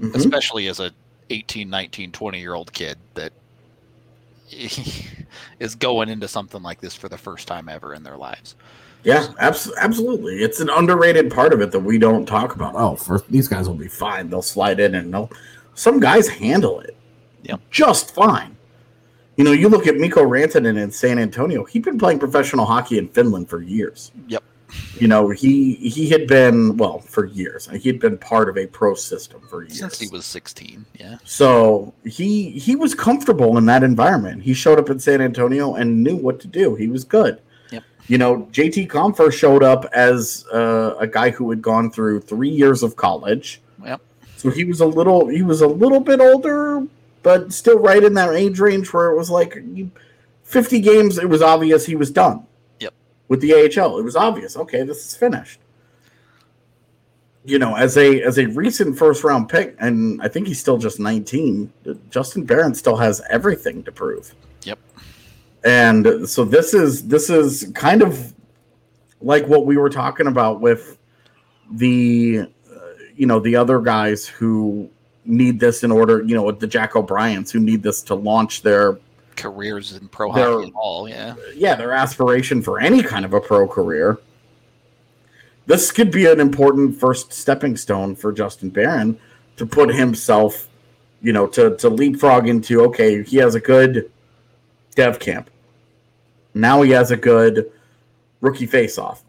[0.00, 0.14] Mhm.
[0.14, 0.92] Especially as a
[1.30, 3.32] 18, 19, 20 year old kid that
[5.60, 8.54] is going into something like this for the first time ever in their lives.
[9.04, 10.42] Yeah, abs- absolutely.
[10.42, 12.74] It's an underrated part of it that we don't talk about.
[12.74, 14.28] Oh, for these guys will be fine.
[14.28, 15.30] They'll slide in and they'll.
[15.74, 16.96] Some guys handle it.
[17.44, 17.60] Yep.
[17.70, 18.56] Just fine.
[19.36, 21.64] You know, you look at Mikko Rantanen in San Antonio.
[21.64, 24.10] He'd been playing professional hockey in Finland for years.
[24.26, 24.42] Yep.
[24.98, 27.68] You know, he he had been well for years.
[27.68, 30.84] He had been part of a pro system for years Since he was 16.
[30.98, 31.18] Yeah.
[31.24, 34.42] So he he was comfortable in that environment.
[34.42, 36.74] He showed up in San Antonio and knew what to do.
[36.74, 37.40] He was good.
[38.08, 42.48] You know, JT Compher showed up as uh, a guy who had gone through three
[42.48, 43.60] years of college.
[43.84, 44.00] Yep.
[44.38, 46.86] So he was a little he was a little bit older,
[47.22, 49.62] but still right in that age range where it was like
[50.42, 51.18] fifty games.
[51.18, 52.46] It was obvious he was done.
[52.80, 52.94] Yep.
[53.28, 54.56] With the AHL, it was obvious.
[54.56, 55.60] Okay, this is finished.
[57.44, 60.78] You know, as a as a recent first round pick, and I think he's still
[60.78, 61.70] just nineteen.
[62.08, 64.34] Justin Barron still has everything to prove.
[65.68, 68.32] And so this is this is kind of
[69.20, 70.96] like what we were talking about with
[71.72, 72.78] the uh,
[73.14, 74.88] you know the other guys who
[75.26, 78.62] need this in order you know with the Jack O'Briens who need this to launch
[78.62, 78.98] their
[79.36, 81.06] Careers in pro They're- hockey all.
[81.06, 81.34] Yeah.
[81.54, 84.18] yeah their aspiration for any kind of a pro career.
[85.66, 89.18] This could be an important first stepping stone for Justin Barron
[89.58, 90.66] to put himself,
[91.20, 94.10] you know, to to leapfrog into okay, he has a good
[94.94, 95.50] dev camp.
[96.58, 97.70] Now he has a good
[98.40, 99.22] rookie face off.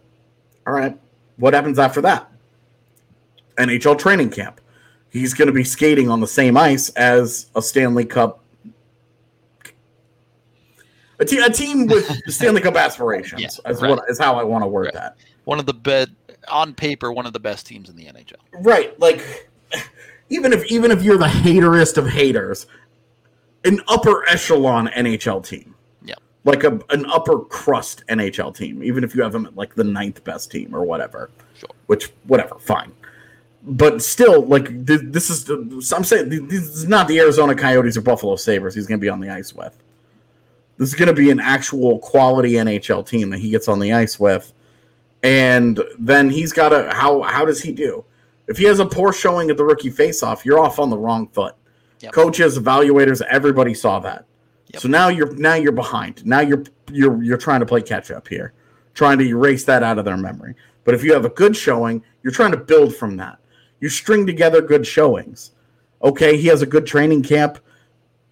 [0.66, 0.98] All right.
[1.38, 2.30] What happens after that?
[3.58, 4.60] NHL training camp.
[5.12, 8.44] He's going to be skating on the same ice as a Stanley Cup.
[11.20, 13.90] A, te- a team with Stanley Cup aspirations Yeah, is, right.
[13.92, 14.94] what, is how I want to word Right.
[14.96, 15.18] that.
[15.44, 16.16] One of the bed
[16.50, 18.36] on paper, one of the best teams in the NHL.
[18.54, 18.98] Right.
[19.00, 19.50] Like
[20.30, 22.66] even if even if you're the haterist of haters,
[23.66, 25.76] an upper echelon NHL team.
[26.46, 29.84] Like a an upper crust NHL team, even if you have them at like the
[29.84, 31.30] ninth best team or whatever.
[31.56, 31.70] Sure.
[31.88, 32.94] Which whatever, fine.
[33.64, 35.56] But still, like th- this is the,
[35.96, 38.74] I'm saying th- this is not the Arizona Coyotes or Buffalo Sabres.
[38.74, 39.76] He's going to be on the ice with.
[40.78, 43.92] This is going to be an actual quality NHL team that he gets on the
[43.92, 44.54] ice with,
[45.24, 48.06] and then he's got to how how does he do?
[48.48, 51.28] If he has a poor showing at the rookie faceoff, you're off on the wrong
[51.28, 51.54] foot.
[52.00, 52.14] Yep.
[52.14, 54.26] Coaches, evaluators, everybody saw that.
[54.78, 56.26] So now you're now you're behind.
[56.26, 58.54] Now you're you're you're trying to play catch up here,
[58.94, 60.56] trying to erase that out of their memory.
[60.84, 63.40] But if you have a good showing, you're trying to build from that.
[63.80, 65.52] You string together good showings.
[66.02, 67.60] Okay, he has a good training camp.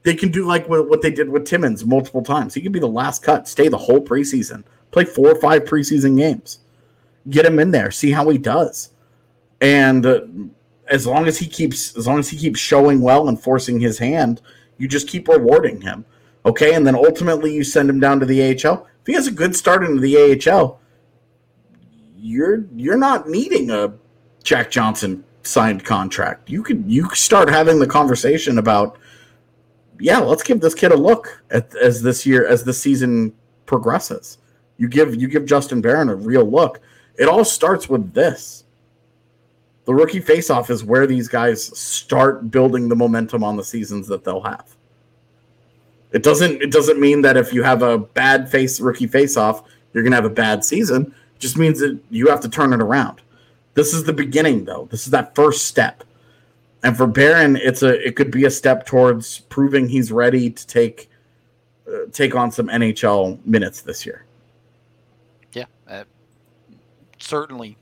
[0.04, 2.54] They can do like what, what they did with Timmins multiple times.
[2.54, 6.18] He could be the last cut, stay the whole preseason, play four or five preseason
[6.18, 6.60] games,
[7.30, 8.92] get him in there, see how he does,
[9.60, 10.22] and uh,
[10.88, 13.98] as long as he keeps as long as he keeps showing well and forcing his
[13.98, 14.42] hand,
[14.78, 16.06] you just keep rewarding him.
[16.48, 18.88] Okay, and then ultimately you send him down to the AHL.
[19.02, 20.80] If he has a good start into the AHL,
[22.16, 23.94] you're you're not needing a
[24.44, 26.50] Jack Johnson signed contract.
[26.50, 28.98] You could you start having the conversation about
[30.00, 33.34] yeah, let's give this kid a look at, as this year as the season
[33.66, 34.38] progresses.
[34.78, 36.80] You give you give Justin Barron a real look.
[37.20, 38.64] It all starts with this.
[39.84, 44.24] The rookie faceoff is where these guys start building the momentum on the seasons that
[44.24, 44.77] they'll have.
[46.12, 50.04] It doesn't it doesn't mean that if you have a bad face rookie faceoff, you're
[50.04, 51.14] gonna have a bad season.
[51.36, 53.22] It just means that you have to turn it around.
[53.74, 54.88] This is the beginning though.
[54.90, 56.04] This is that first step.
[56.84, 60.68] And for Barron, it's a it could be a step towards proving he's ready to
[60.68, 61.10] take
[61.88, 64.26] uh, take on some NHL minutes this year.
[65.54, 66.04] Yeah, uh,
[67.20, 67.78] certainly.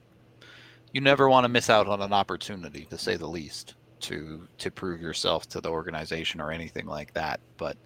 [0.91, 4.71] You never want to miss out on an opportunity, to say the least, to to
[4.71, 7.39] prove yourself to the organization or anything like that.
[7.57, 7.77] But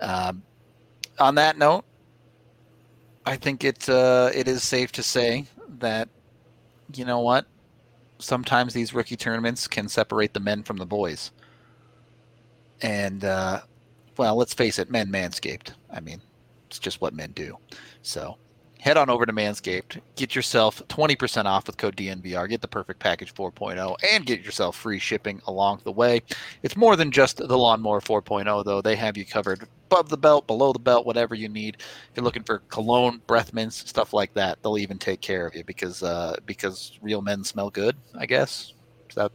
[0.00, 0.42] um,
[1.18, 1.84] on that note,
[3.26, 5.46] I think it uh, it is safe to say
[5.78, 6.08] that
[6.94, 7.46] you know what
[8.18, 11.30] sometimes these rookie tournaments can separate the men from the boys.
[12.82, 13.60] And uh,
[14.16, 15.72] well, let's face it, men manscaped.
[15.90, 16.20] I mean,
[16.66, 17.56] it's just what men do.
[18.02, 18.38] So
[18.80, 23.00] head on over to Manscaped, get yourself 20% off with code DNVR, get the perfect
[23.00, 26.22] package 4.0, and get yourself free shipping along the way.
[26.62, 28.80] It's more than just the Lawnmower 4.0, though.
[28.80, 31.76] They have you covered above the belt, below the belt, whatever you need.
[31.78, 35.54] If you're looking for cologne, breath mints, stuff like that, they'll even take care of
[35.54, 37.96] you because uh, because real men smell good.
[38.16, 38.74] I guess
[39.08, 39.32] is that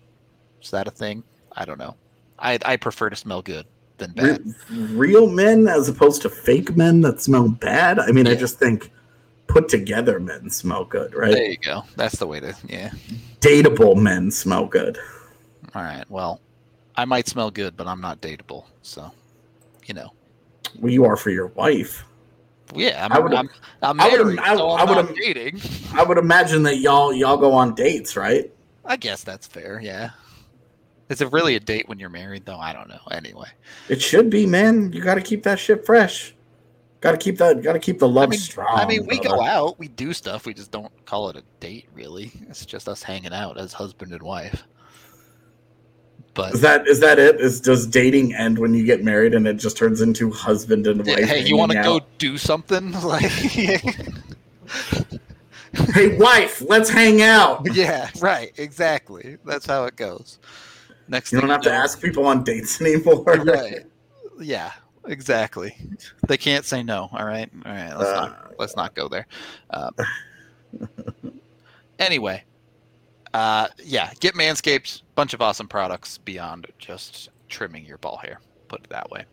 [0.62, 1.24] is that a thing?
[1.52, 1.96] I don't know.
[2.40, 3.66] I I prefer to smell good
[3.98, 4.44] than bad.
[4.70, 8.00] Real men as opposed to fake men that smell bad.
[8.00, 8.34] I mean, yeah.
[8.34, 8.92] I just think
[9.54, 11.32] put together men smell good, right?
[11.32, 11.84] There you go.
[11.96, 12.92] That's the way to yeah.
[13.40, 14.98] Dateable men smell good.
[15.76, 16.06] All right.
[16.10, 16.42] Well,
[16.96, 19.12] I might smell good, but I'm not dateable, so
[19.86, 20.10] you know.
[20.80, 22.04] Well, you are for your wife.
[22.74, 23.50] Yeah, I'm, I would, I'm,
[23.84, 25.62] I'm married, I would, so I would, dating.
[25.94, 28.52] I would imagine that y'all y'all go on dates, right?
[28.84, 29.80] I guess that's fair.
[29.80, 30.12] Yeah.
[31.10, 32.58] Is it really a date when you're married, though?
[32.58, 33.02] I don't know.
[33.12, 33.50] Anyway,
[33.88, 34.92] it should be, man.
[34.94, 36.34] You got to keep that shit fresh.
[37.04, 37.62] Got to keep that.
[37.62, 38.80] Got to keep the love I mean, strong.
[38.80, 40.46] I mean, we go out, we do stuff.
[40.46, 42.32] We just don't call it a date, really.
[42.48, 44.64] It's just us hanging out as husband and wife.
[46.34, 47.42] But is that is that it?
[47.42, 51.06] Is does dating end when you get married and it just turns into husband and
[51.06, 51.26] wife?
[51.26, 52.94] Hey, you want to go do something?
[53.04, 53.24] Like,
[55.94, 57.68] hey, wife, let's hang out.
[57.76, 58.54] Yeah, right.
[58.58, 59.36] Exactly.
[59.44, 60.40] That's how it goes.
[61.10, 63.24] Next, you don't have to ask people on dates anymore.
[63.26, 63.80] Right.
[64.40, 64.72] Yeah.
[65.06, 65.76] Exactly.
[66.28, 67.10] They can't say no.
[67.12, 67.50] All right.
[67.66, 67.96] All right.
[67.98, 69.28] Let's uh, not let's not go there.
[69.70, 69.96] Um,
[72.00, 72.44] anyway,
[73.34, 75.02] uh, yeah, get Manscaped.
[75.16, 78.40] Bunch of awesome products beyond just trimming your ball hair.
[78.68, 79.26] Put it that way.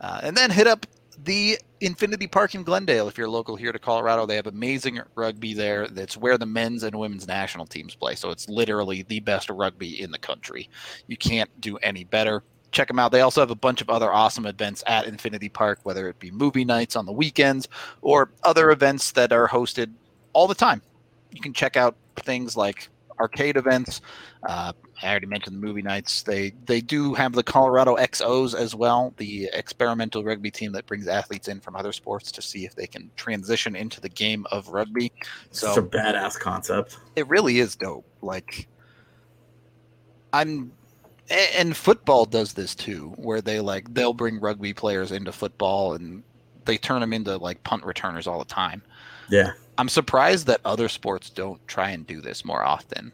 [0.00, 0.86] Uh, and then hit up
[1.24, 4.26] the Infinity Park in Glendale if you're local here to Colorado.
[4.26, 5.88] They have amazing rugby there.
[5.88, 8.14] That's where the men's and women's national teams play.
[8.14, 10.70] So it's literally the best rugby in the country.
[11.08, 13.12] You can't do any better check them out.
[13.12, 16.30] They also have a bunch of other awesome events at Infinity Park, whether it be
[16.30, 17.68] movie nights on the weekends
[18.02, 19.90] or other events that are hosted
[20.32, 20.82] all the time.
[21.30, 22.88] You can check out things like
[23.20, 24.00] arcade events.
[24.46, 26.22] Uh, I already mentioned the movie nights.
[26.22, 31.08] They they do have the Colorado XOs as well, the experimental rugby team that brings
[31.08, 34.68] athletes in from other sports to see if they can transition into the game of
[34.68, 35.12] rugby.
[35.50, 36.98] So it's a badass concept.
[37.16, 38.06] It really is dope.
[38.22, 38.68] Like
[40.32, 40.72] I'm
[41.30, 46.22] and football does this too, where they like they'll bring rugby players into football and
[46.64, 48.82] they turn them into like punt returners all the time.
[49.30, 53.12] Yeah, I'm surprised that other sports don't try and do this more often,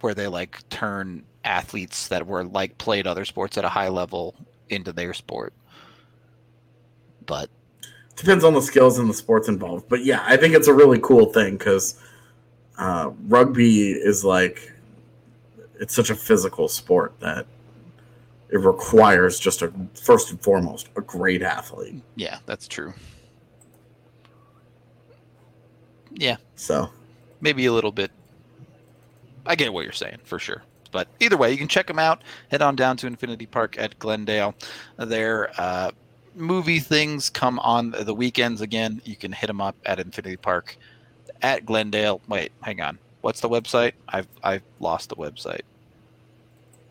[0.00, 4.34] where they like turn athletes that were like played other sports at a high level
[4.68, 5.52] into their sport.
[7.24, 7.48] But
[8.16, 9.88] depends on the skills and the sports involved.
[9.88, 11.98] But yeah, I think it's a really cool thing because
[12.78, 14.72] uh, rugby is like
[15.82, 17.44] it's such a physical sport that
[18.50, 22.00] it requires just a first and foremost a great athlete.
[22.14, 22.94] Yeah, that's true.
[26.12, 26.36] Yeah.
[26.54, 26.88] So
[27.40, 28.12] maybe a little bit.
[29.44, 30.62] I get what you're saying for sure.
[30.92, 32.22] But either way, you can check them out.
[32.52, 34.54] Head on down to Infinity Park at Glendale.
[34.98, 35.90] Their uh,
[36.36, 39.02] movie things come on the weekends again.
[39.04, 40.76] You can hit them up at Infinity Park
[41.40, 42.20] at Glendale.
[42.28, 43.00] Wait, hang on.
[43.22, 43.94] What's the website?
[44.08, 45.62] I've I've lost the website.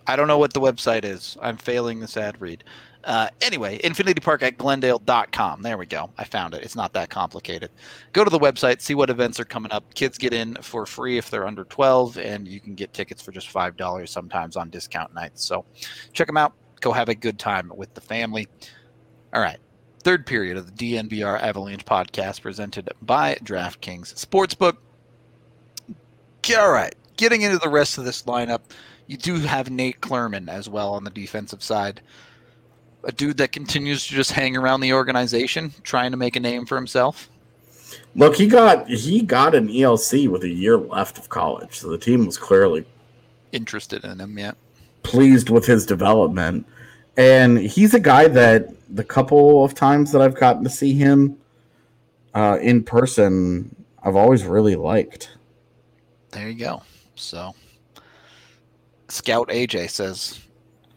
[0.07, 1.37] I don't know what the website is.
[1.41, 2.63] I'm failing this ad read.
[3.03, 5.61] Uh, anyway, Infinity Park at Glendale.com.
[5.61, 6.11] There we go.
[6.17, 6.63] I found it.
[6.63, 7.71] It's not that complicated.
[8.13, 9.93] Go to the website, see what events are coming up.
[9.95, 13.31] Kids get in for free if they're under 12, and you can get tickets for
[13.31, 15.43] just $5 sometimes on discount nights.
[15.43, 15.65] So
[16.13, 16.53] check them out.
[16.79, 18.47] Go have a good time with the family.
[19.33, 19.59] All right.
[20.03, 24.77] Third period of the DNVR Avalanche podcast presented by DraftKings Sportsbook.
[26.57, 26.95] All right.
[27.17, 28.61] Getting into the rest of this lineup
[29.12, 31.99] you do have Nate Clurman as well on the defensive side.
[33.03, 36.66] A dude that continues to just hang around the organization, trying to make a name
[36.66, 37.30] for himself.
[38.16, 41.97] Look, he got he got an ELC with a year left of college, so the
[41.97, 42.86] team was clearly
[43.51, 44.39] interested in him.
[44.39, 44.53] Yeah,
[45.03, 46.66] pleased with his development,
[47.18, 51.38] and he's a guy that the couple of times that I've gotten to see him
[52.34, 55.32] uh, in person, I've always really liked.
[56.30, 56.84] There you go.
[57.16, 57.53] So
[59.12, 60.39] Scout AJ says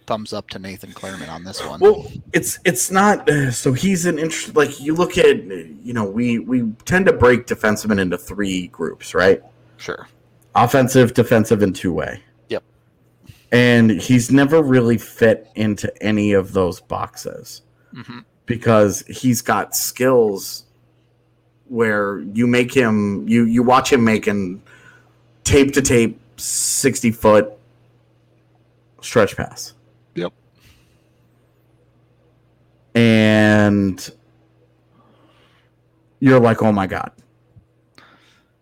[0.07, 1.81] thumbs up to Nathan Clurman on this one.
[1.81, 6.05] Well, it's it's not uh, so he's an interest like you look at you know
[6.05, 9.43] we we tend to break defensemen into three groups, right?
[9.77, 10.09] Sure.
[10.55, 12.23] Offensive, defensive, and two way.
[12.49, 12.63] Yep.
[13.51, 17.63] And he's never really fit into any of those boxes
[17.93, 18.21] mm-hmm.
[18.47, 20.65] because he's got skills
[21.67, 24.63] where you make him you you watch him making–
[25.45, 27.53] tape to tape, 60 foot
[29.05, 29.75] stretch pass.
[30.15, 30.33] Yep.
[32.95, 34.11] And
[36.21, 37.13] you're like, oh my God.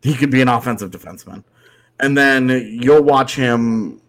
[0.03, 1.45] He could be an offensive defenseman.
[2.01, 4.01] And then you'll watch him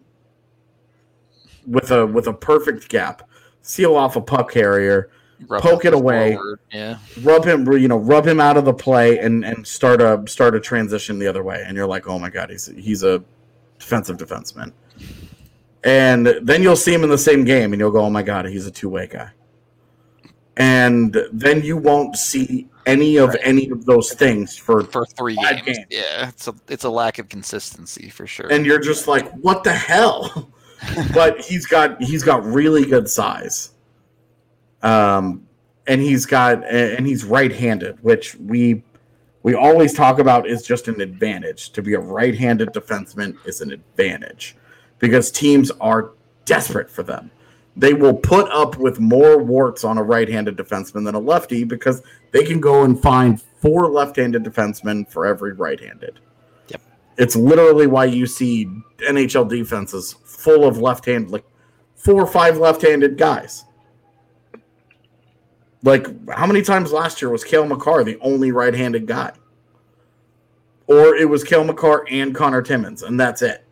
[1.66, 3.28] with a with a perfect gap,
[3.62, 5.10] seal off a puck carrier,
[5.48, 6.38] Rub Poke it away.
[6.72, 6.98] Yeah.
[7.22, 10.54] rub him you know rub him out of the play and and start a start
[10.54, 13.22] a transition the other way and you're like oh my god he's he's a
[13.78, 14.72] defensive defenseman
[15.84, 18.46] and then you'll see him in the same game and you'll go oh my god
[18.46, 19.30] he's a two-way guy
[20.56, 23.40] and then you won't see any of Right.
[23.42, 25.62] any of those things for For three games.
[25.62, 25.78] games.
[25.90, 26.28] Yeah.
[26.28, 28.52] It's a it's a lack of consistency for sure.
[28.52, 30.50] and you're just like what the hell
[31.14, 33.70] but he's got he's got really good size
[34.82, 35.46] um
[35.86, 38.82] and he's got and he's right-handed which we
[39.42, 43.72] we always talk about is just an advantage to be a right-handed defenseman is an
[43.72, 44.56] advantage
[45.04, 46.12] because teams are
[46.46, 47.30] desperate for them
[47.76, 52.02] they will put up with more warts on a right-handed defenseman than a lefty because
[52.30, 56.20] they can go and find four left-handed defensemen for every right-handed
[56.68, 56.80] Yep.
[57.18, 58.68] it's literally why you see
[59.10, 61.44] NHL defenses full of left-handed, like
[61.96, 63.64] four or five left-handed guys.
[65.82, 69.32] Like, how many times last year was Cale Makar the only right-handed guy?
[70.86, 73.64] Or it was Cale Makar and Conor Timmins, and that's it.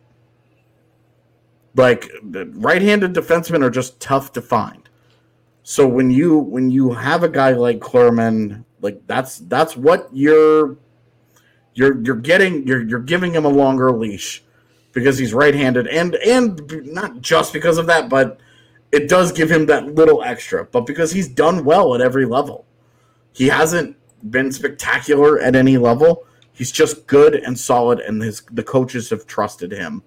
[1.75, 4.89] Like, right-handed defensemen are just tough to find.
[5.63, 10.77] So when you when you have a guy like Clurman, like that's that's what you're
[11.73, 14.43] you're you're getting you're you're giving him a longer leash
[14.91, 18.39] because he's right-handed and and not just because of that but
[18.91, 22.65] it does give him that little extra but because he's done well at every level.
[23.31, 23.95] He hasn't
[24.29, 26.27] been spectacular at any level.
[26.51, 30.03] He's just good and solid and his the coaches have trusted him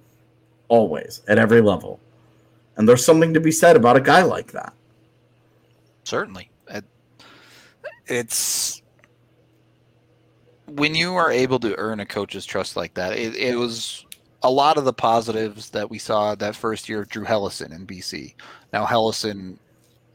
[0.69, 2.01] always at every level
[2.77, 4.73] and there's something to be said about a guy like that
[6.07, 6.51] Certainly.
[8.07, 8.83] It's
[10.67, 14.07] when you are able to earn a coach's trust like that, it, it was
[14.43, 17.87] a lot of the positives that we saw that first year of Drew Helleson in
[17.87, 18.35] BC.
[18.73, 19.59] Now Hellison,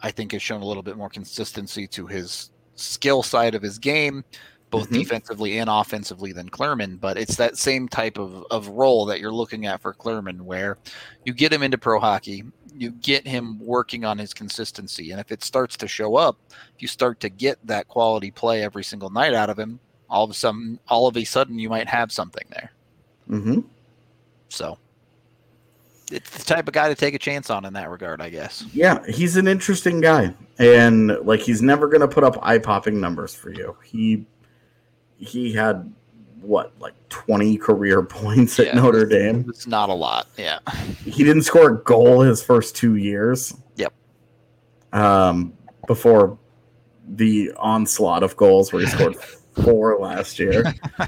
[0.01, 3.77] I think, has shown a little bit more consistency to his skill side of his
[3.77, 4.23] game,
[4.71, 4.93] both Mhm.
[4.99, 6.99] defensively and offensively than Clurman.
[6.99, 10.77] But it's that same type of, of role that you're looking at for Clurman, where
[11.25, 12.43] you get him into pro hockey,
[12.75, 16.37] you get him working on his consistency, and if it starts to show up,
[16.75, 20.23] if you start to get that quality play every single night out of him, all
[20.23, 22.71] of a sudden, all of a sudden, you might have something there.
[23.29, 23.59] mm-hmm.
[24.49, 24.77] So
[26.11, 28.65] it's the type of guy to take a chance on in that regard, I guess.
[28.73, 33.33] Yeah, he's an interesting guy, and like he's never gonna put up eye popping numbers
[33.33, 33.75] for you.
[33.83, 34.25] He
[35.21, 35.93] he had
[36.41, 38.75] what like twenty career points at Yeah.
[38.75, 39.45] Notre Dame.
[39.47, 40.27] It's not a lot.
[40.37, 40.59] Yeah.
[41.05, 43.53] He didn't score a goal his first two years.
[43.75, 43.93] Yep.
[44.91, 45.53] Um,
[45.87, 46.37] before
[47.15, 49.15] the onslaught of goals where he scored
[49.63, 50.73] four last year,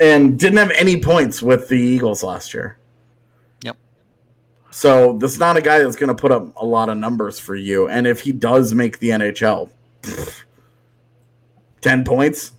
[0.00, 2.78] and didn't have any points with the Eagles last year.
[3.62, 3.76] Yep.
[4.70, 7.38] So this is not a guy that's going to put up a lot of numbers
[7.38, 7.88] for you.
[7.88, 9.70] And if he does make the NHL,
[10.02, 10.41] pff,
[11.82, 12.52] ten points,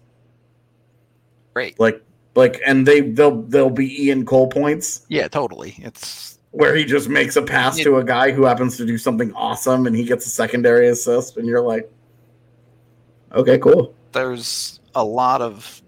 [1.54, 1.80] Great.
[1.80, 2.02] like
[2.36, 5.76] like, and they they'll they'll be Ian Cole points Yeah, totally.
[5.80, 9.34] It's where he just makes a pass to a guy who happens to do something
[9.34, 11.92] awesome, and he gets a secondary assist, and you're like,
[13.34, 13.96] okay, cool.
[14.12, 15.82] there's a lot of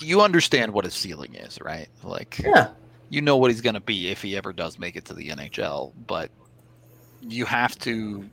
[0.00, 1.88] you understand what his ceiling is, right?
[2.02, 2.68] Like Yeah,
[3.08, 5.28] you know what he's going to be if he ever does make it to the
[5.30, 6.30] NHL, but
[7.22, 8.28] you have to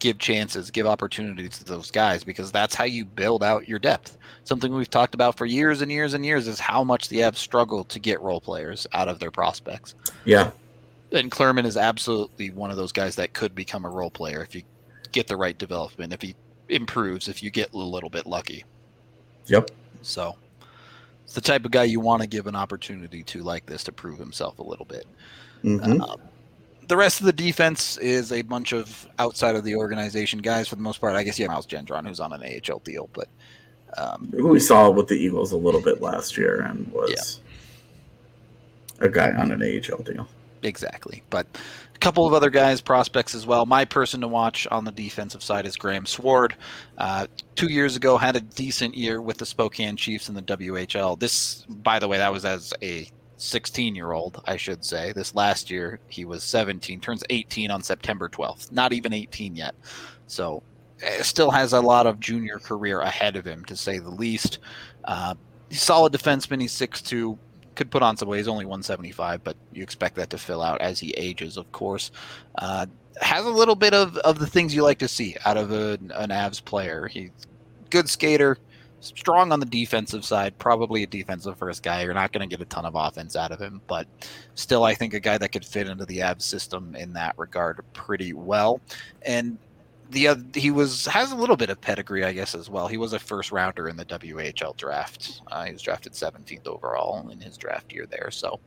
[0.00, 4.18] give chances, give opportunities to those guys because that's how you build out your depth.
[4.44, 7.36] Something we've talked about for years and years and years is how much the Avs
[7.36, 9.94] struggle to get role players out of their prospects.
[10.24, 10.50] yeah,
[11.12, 14.54] And Clurman is absolutely one of those guys that could become a role player if
[14.54, 14.62] you
[15.12, 16.36] get the right development, if he
[16.68, 18.64] improves, if you get a little bit lucky.
[19.46, 19.70] yep,
[20.02, 20.36] So
[21.24, 23.92] it's the type of guy you want to give an opportunity to like this to
[23.92, 25.06] prove himself a little bit.
[25.62, 26.30] hmm Um,
[26.90, 30.74] the rest of the defense is a bunch of outside of the organization guys for
[30.74, 31.14] the most part.
[31.14, 33.28] I guess you have Miles Gendron, who's on an AHL deal, but
[33.96, 37.42] um, who we saw with the Eagles a little bit last year, and was
[38.98, 40.26] a guy on an AHL deal.
[40.64, 41.22] exactly.
[41.30, 41.46] But
[41.94, 43.66] a couple of other guys, prospects as well.
[43.66, 46.56] My person to watch on the defensive side is Graham Sward.
[46.98, 51.20] Uh, two years ago, had a decent year with the Spokane Chiefs in the WHL.
[51.20, 53.08] This, by the way, that was as a
[53.40, 55.12] 16 year old, I should say.
[55.12, 58.70] This last year, he was 17, turns 18 on September 12th.
[58.70, 59.74] Not even 18 yet.
[60.26, 60.62] So,
[61.02, 64.58] eh, still has a lot of junior career ahead of him, to say the least.
[65.04, 65.34] Uh,
[65.70, 66.60] solid defenseman.
[66.60, 67.38] He's 6'2",
[67.74, 68.38] could put on some weight.
[68.38, 72.10] He's only 175, but you expect that to fill out as he ages, of course.
[72.56, 72.86] Uh,
[73.20, 75.98] has a little bit of, of the things you like to see out of a,
[76.14, 77.06] an Avs player.
[77.06, 77.30] He's
[77.90, 78.58] good skater,
[79.00, 82.02] strong on the defensive side, probably a defensive first guy.
[82.02, 84.06] You're not going to get a ton of offense out of him, but
[84.54, 87.80] still, I think a guy that could fit into the Avs system in that regard
[87.92, 88.80] pretty well.
[89.22, 89.58] And
[90.10, 92.88] the uh, he was has a little bit of pedigree, I guess, as well.
[92.88, 95.42] He was a first rounder in the WHL draft.
[95.50, 98.30] Uh, he was drafted 17th overall in his draft year there.
[98.30, 98.60] So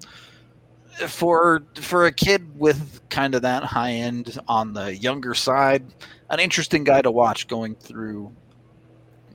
[1.08, 5.84] for for a kid with kind of that high end on the younger side,
[6.30, 8.32] an interesting guy to watch going through.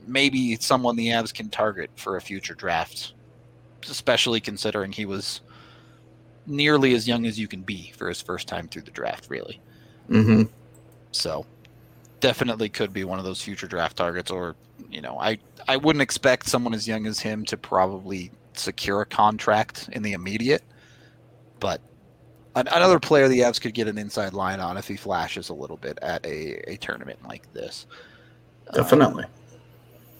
[0.09, 3.13] Maybe someone the Avs can target for a future draft,
[3.87, 5.41] especially considering he was
[6.47, 9.61] nearly as young as you can be for his first time through the draft, really.
[10.09, 10.43] Mm-hmm.
[11.11, 11.45] So
[12.19, 14.53] definitely could be one of those future draft targets or
[14.89, 15.37] you know i
[15.69, 20.11] i wouldn't expect someone as young as him to probably secure a contract in the
[20.11, 20.61] immediate
[21.61, 21.79] but
[22.55, 25.77] another player the Avs could get an inside line on if he flashes a little
[25.77, 27.87] bit at a, a tournament like this
[28.73, 29.25] Definitely.
[29.25, 29.29] Um,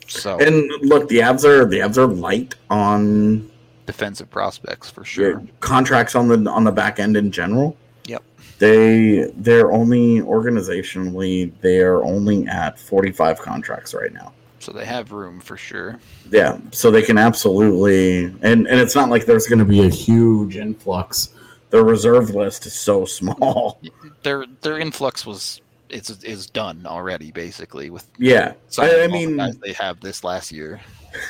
[0.09, 3.49] so And look, the Avs are the Avs are light on
[3.85, 7.75] defensive prospects for sure contracts on the on the back end in general.
[8.05, 8.23] Yep.
[8.59, 14.31] They they're only organizationally they're only at 45 contracts right now.
[14.59, 15.99] so they have room for sure
[16.31, 19.89] Yeah, so they can absolutely and and it's not like there's going to be a
[19.89, 21.29] huge influx.
[21.71, 23.79] The reserve list is so small.
[24.23, 28.53] their their influx was is is done already basically with Yeah.
[28.77, 30.79] I, I the mean guys they have this last year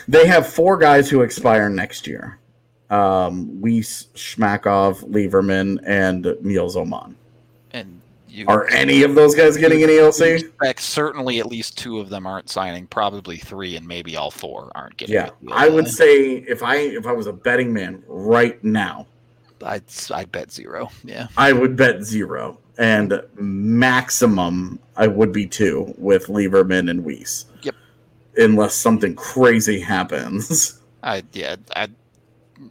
[0.08, 2.38] they have four guys who expire next year.
[2.90, 7.16] Um Weiss, Shmakov, Lieberman and Niels Oman.
[7.72, 10.40] and you Are any of those guys getting an ELC?
[10.42, 14.72] expect certainly at least two of them aren't signing probably three and maybe all four
[14.76, 15.30] aren't getting Yeah.
[15.52, 19.08] I would say if I if I was a betting man right now,
[19.66, 25.94] I'd I'd bet zero yeah I would bet zero, and maximum I would be two
[25.98, 27.46] with Lieberman and Weiss.
[27.62, 27.76] Yep.
[28.38, 30.80] Unless something crazy happens.
[31.04, 31.90] I yeah I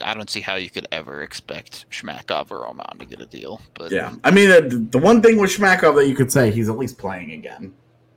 [0.02, 3.60] I don't see how you could ever expect Shmakov or Oman to get a deal
[3.74, 6.50] but yeah, I mean uh, the, the one thing with Shmakov that you could say
[6.50, 7.72] he's at least playing again.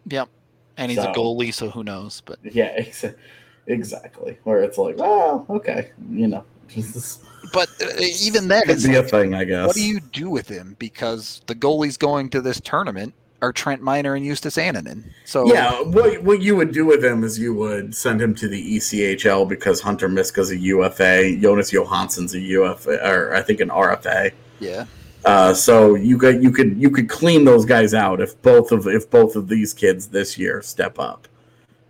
[0.05, 0.27] yep
[0.75, 2.83] and he's a goalie so who knows but Yeah,
[3.67, 4.37] exactly.
[4.43, 6.43] Where it's like, oh, okay, you know,
[6.75, 7.19] this
[7.53, 7.87] but uh,
[8.21, 9.67] even then could it's be a thing, I guess.
[9.67, 13.81] what do you do with him because the goalies going to this tournament are Trent
[13.81, 17.53] Miner and Justus Annunen so Yeah, what what you would do with him is you
[17.55, 23.03] would send him to the ECHL because Hunter Miska's a UFA, Jonas Johansson's a UFA,
[23.07, 24.31] or I think an RFA.
[24.59, 24.85] yeah
[25.25, 28.87] Uh, so you could you could you could clean those guys out if both of
[28.87, 31.27] if both of these kids this year step up.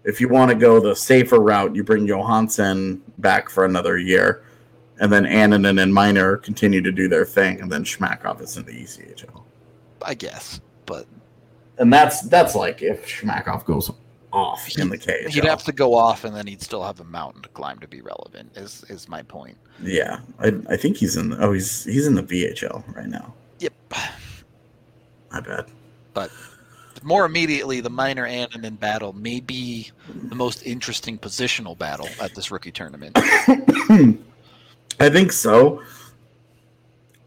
[0.03, 4.43] If you want to go the safer route, you bring Johansson back for another year,
[5.01, 8.63] and then Annunen and Miner continue to do their thing, and then Shmakov is in
[8.63, 9.43] the ECHL.
[10.03, 11.07] I guess but
[11.77, 13.89] And that's that's like if Shmakov goes
[14.33, 15.29] off in the KHL.
[15.29, 17.87] He'd have to go off, and then he'd still have a mountain to climb to
[17.87, 18.51] be relevant.
[18.55, 19.57] Is is my point?
[19.81, 21.29] Yeah, I, I think he's in.
[21.29, 23.33] The, Oh, he's he's in the VHL right now.
[23.59, 23.73] Yep.
[25.31, 25.69] I bet.
[26.13, 26.29] But
[27.03, 29.91] more immediately, the Miner Annunen battle may be
[30.29, 33.17] the most interesting positional battle at this rookie tournament.
[34.99, 35.81] I think so.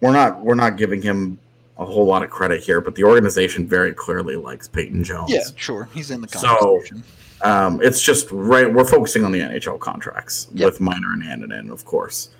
[0.00, 1.38] We're not we're not giving him
[1.78, 5.30] a whole lot of credit here, but the organization very clearly likes Peyton Jones.
[5.30, 7.02] yeah, sure, he's in the So- conversation.
[7.42, 8.72] Um, it's just right.
[8.72, 10.64] We're focusing on the NHL contracts Yep.
[10.66, 12.30] with Miner and Annunen, of course.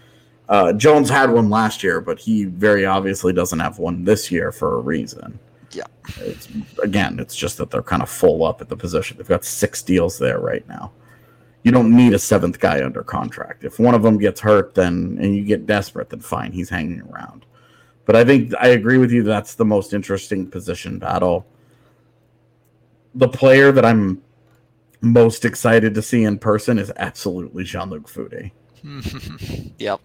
[0.49, 4.51] Uh, Jones had one last year, but he very obviously doesn't have one this year
[4.53, 5.39] for a reason.
[5.73, 5.83] Yeah.
[6.21, 6.49] It's,
[6.83, 9.17] again, it's just that they're kind of full up at the position.
[9.19, 10.93] They've got six deals there right now.
[11.65, 13.65] You don't need a seventh guy under contract.
[13.65, 17.01] If one of them gets hurt, then and you get desperate, then fine, he's hanging
[17.03, 17.47] around.
[18.05, 19.23] But I think I agree with you.
[19.23, 21.47] That's the most interesting position battle.
[23.15, 24.23] The player that I'm
[25.01, 28.53] most excited to see in person is absolutely Jean Luc Foudy.
[29.79, 30.01] yep,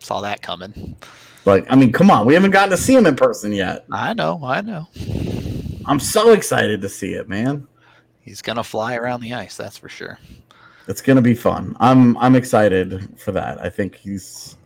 [0.00, 0.96] saw that coming.
[1.46, 3.86] Like, I mean, come on, we haven't gotten to see him in person yet.
[3.90, 4.88] I know, I know.
[5.86, 7.66] I'm so excited to see it, man.
[8.20, 10.18] He's gonna fly around the ice, that's for sure.
[10.88, 11.76] It's gonna be fun.
[11.80, 13.62] I'm I'm excited for that.
[13.62, 14.56] I think he's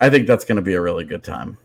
[0.00, 1.58] I think that's gonna be a really good time.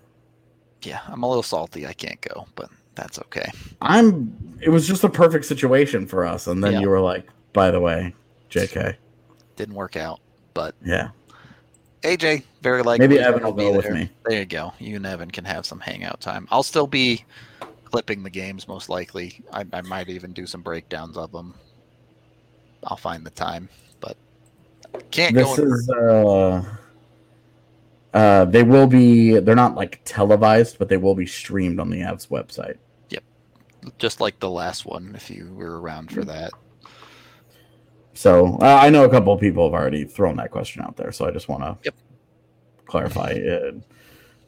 [0.84, 1.88] Yeah, I'm a little salty.
[1.88, 3.50] I can't go, but that's okay.
[3.82, 6.80] I'm it was just a perfect situation for us, and then Yeah.
[6.82, 8.14] you were like, by the way,
[8.50, 8.96] JK.
[9.56, 10.20] Didn't work out,
[10.54, 11.10] but Yeah.
[12.04, 13.08] AJ very likely.
[13.08, 13.94] Maybe Evan will go with there.
[13.94, 14.10] me.
[14.26, 14.74] There you go.
[14.80, 16.48] You and Evan can have some hangout time.
[16.52, 17.24] I'll still be
[17.86, 19.42] clipping the games most likely.
[19.54, 21.56] I, I might even do some breakdowns of them.
[22.84, 23.70] I'll find the time,
[24.00, 24.18] but
[25.12, 26.64] Can't This is uh
[28.14, 31.98] uh they will be they're not like televised, but they will be streamed on the
[32.02, 32.78] Avs website.
[33.10, 33.24] Yep,
[33.98, 35.14] just like the last one.
[35.16, 36.52] If you were around for that.
[38.14, 41.12] So uh, I know a couple of people have already thrown that question out there,
[41.12, 41.96] so I just want to Yep.
[42.86, 43.76] clarify it.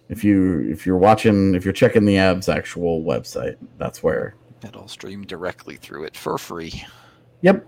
[0.08, 4.36] If you if you're watching if you're checking the Avs actual website, that's where.
[4.64, 6.84] It'll stream directly through it for free.
[7.42, 7.68] Yep,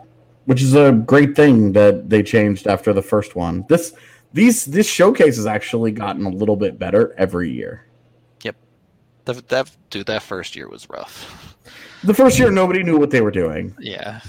[0.50, 3.64] which is a great thing that they changed after the first one.
[3.70, 3.94] This
[4.34, 7.86] these this showcase has actually gotten a little bit better every year.
[8.42, 8.56] Yep.
[9.26, 11.56] That, that dude, that first year was rough.
[12.04, 14.22] The first year, nobody knew what they were doing, Yeah,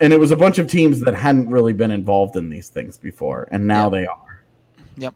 [0.00, 2.98] and it was a bunch of teams that hadn't really been involved in these things
[2.98, 3.90] before, and now Yeah.
[4.00, 4.42] they are.
[4.96, 5.14] Yep.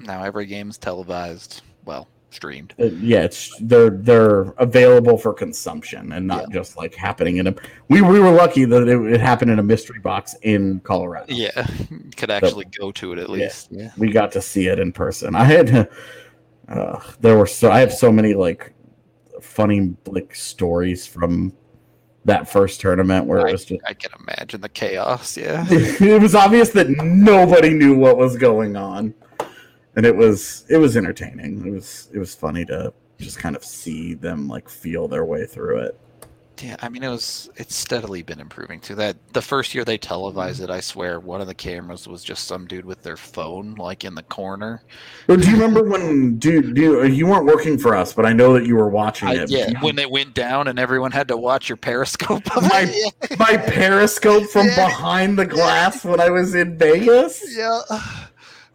[0.00, 1.60] Now every game's televised.
[1.84, 2.74] Well, streamed.
[2.78, 7.54] Uh, yeah, it's they're they're available for consumption and not just like happening in a.
[7.88, 11.26] We we were lucky that it, it happened in a mystery box in Colorado.
[11.28, 11.66] Yeah,
[12.16, 13.68] could actually go to it at least.
[13.70, 13.92] Yeah.
[13.96, 15.34] we got to see it in person.
[15.34, 15.88] I had
[16.68, 18.74] uh, there were so I have so many like
[19.40, 21.52] funny like stories from
[22.24, 25.36] that first tournament where it was just I can imagine the chaos.
[25.36, 25.64] Yeah.
[25.70, 29.14] it was obvious that nobody knew what was going on
[29.98, 33.64] and it was it was entertaining it was it was funny to just kind of
[33.64, 35.98] see them like feel their way through it
[36.62, 38.94] Yeah, I mean it was it's steadily been improving too.
[38.94, 42.46] That the first year they televised it, I swear one of the cameras was just
[42.46, 44.82] some dude with their phone like in the corner.
[45.26, 48.52] But do you remember when dude you, you weren't working for us but i know
[48.54, 51.36] that you were watching I, it yeah, when it went down and everyone had to
[51.36, 52.44] watch your periscope.
[52.54, 54.86] My- my periscope from Yeah.
[54.86, 57.80] behind the glass when i was in vegas yeah.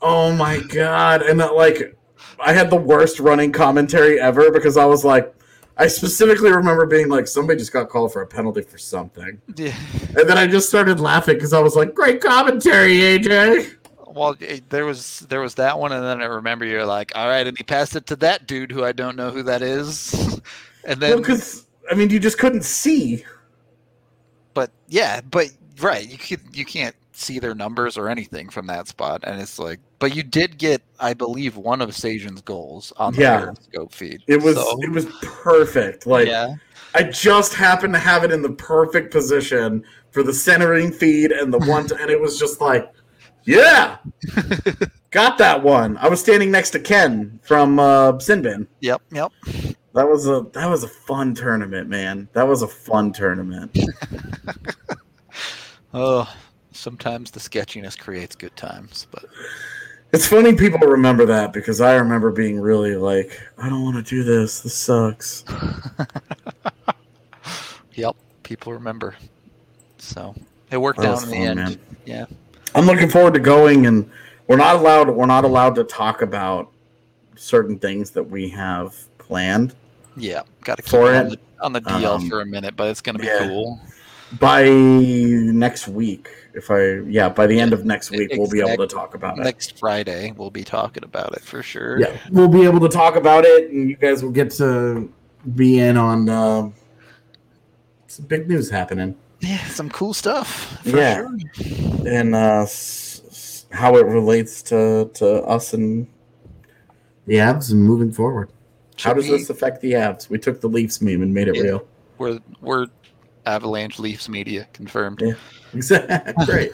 [0.05, 1.21] Oh my god!
[1.21, 1.97] And that, like,
[2.37, 5.33] I had the worst running commentary ever because I was like,
[5.77, 9.73] I specifically remember being like, somebody just got called for a penalty for something, yeah.
[10.09, 13.75] and then I just started laughing because I was like, great commentary, AJ.
[14.07, 17.29] Well, it, there was there was that one, and then I remember you're like, all
[17.29, 20.13] right, and he passed it to that dude who I don't know who that is,
[20.83, 23.23] and then because I mean, you just couldn't see.
[24.53, 25.49] but yeah, but
[25.79, 29.59] right, you could you can't see their numbers or anything from that spot, and it's
[29.59, 33.39] like, but you did get, I believe, one of Sajan's goals on the Yeah.
[33.41, 34.23] Periscope feed.
[34.27, 36.05] It was So, it was perfect.
[36.07, 36.55] Like yeah,
[36.95, 41.53] I just happened to have it in the perfect position for the centering feed and
[41.53, 42.91] the one, and it was just like,
[43.45, 43.97] yeah,
[45.11, 45.97] got that one.
[45.97, 48.67] I was standing next to Ken from uh, Sinbin.
[48.79, 49.31] yep, yep.
[49.93, 52.27] That was a that was a fun tournament, man.
[52.33, 53.77] That was a fun tournament.
[55.95, 56.27] Oh,
[56.73, 59.25] sometimes the sketchiness creates good times, but
[60.11, 64.03] It's funny people remember that because I remember being really like, I don't want to
[64.03, 64.61] do this.
[64.61, 65.43] This sucks.
[67.93, 69.15] yep, people remember.
[69.97, 70.35] So
[70.71, 71.55] it worked That out in the end.
[71.57, 71.79] man.
[72.05, 72.25] Yeah.
[72.75, 74.09] I'm looking forward to going, and
[74.47, 75.09] we're not allowed.
[75.09, 76.71] We're not allowed to talk about
[77.35, 79.73] certain things that we have planned
[80.15, 82.75] Yeah, got to keep For it on the, on the DL um, for a minute,
[82.75, 83.47] but it's going to be yeah.
[83.47, 83.79] cool.
[84.39, 86.29] by next week.
[86.53, 89.39] If I yeah, by the end of next week, we'll be able to talk about
[89.39, 89.41] it.
[89.43, 91.99] Next Friday, we'll be talking about it for sure.
[91.99, 95.11] Yeah, we'll be able to talk about it, and you guys will get to
[95.55, 96.69] be in on uh,
[98.07, 100.79] some big news happening Yeah, some cool stuff.
[100.83, 101.15] For Yeah.
[101.15, 102.07] sure.
[102.07, 106.07] and uh, s- s- how it relates to to us and
[107.25, 108.49] the Avs and moving forward.
[108.99, 110.29] how does this affect the Avs?
[110.29, 111.61] We took the Leafs meme and made it Yeah.
[111.63, 111.87] real.
[112.19, 112.87] We're we're
[113.45, 115.21] Avalanche Leafs media confirmed.
[115.21, 115.33] Yeah.
[115.73, 116.33] Exactly.
[116.45, 116.71] Great.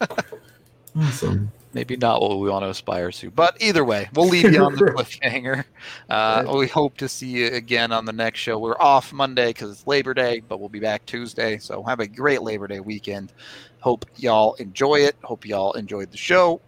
[0.96, 1.52] awesome.
[1.72, 4.76] Maybe not what we want to aspire to, but either way, we'll leave you on
[4.76, 5.64] the cliffhanger.
[6.08, 8.60] Uh, we hope to see you again on the next show.
[8.60, 11.58] We're off Monday because it's Labor Day, but we'll be back Tuesday.
[11.58, 13.32] So have a great Labor Day weekend.
[13.80, 15.16] Hope y'all enjoy it.
[15.24, 16.60] Hope y'all enjoyed the show.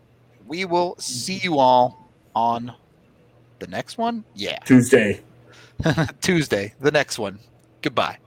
[0.44, 2.72] We will see you all on
[3.60, 4.24] the next one.
[4.34, 5.20] Yeah, Tuesday.
[6.20, 7.38] Tuesday, the next one.
[7.80, 8.18] Goodbye.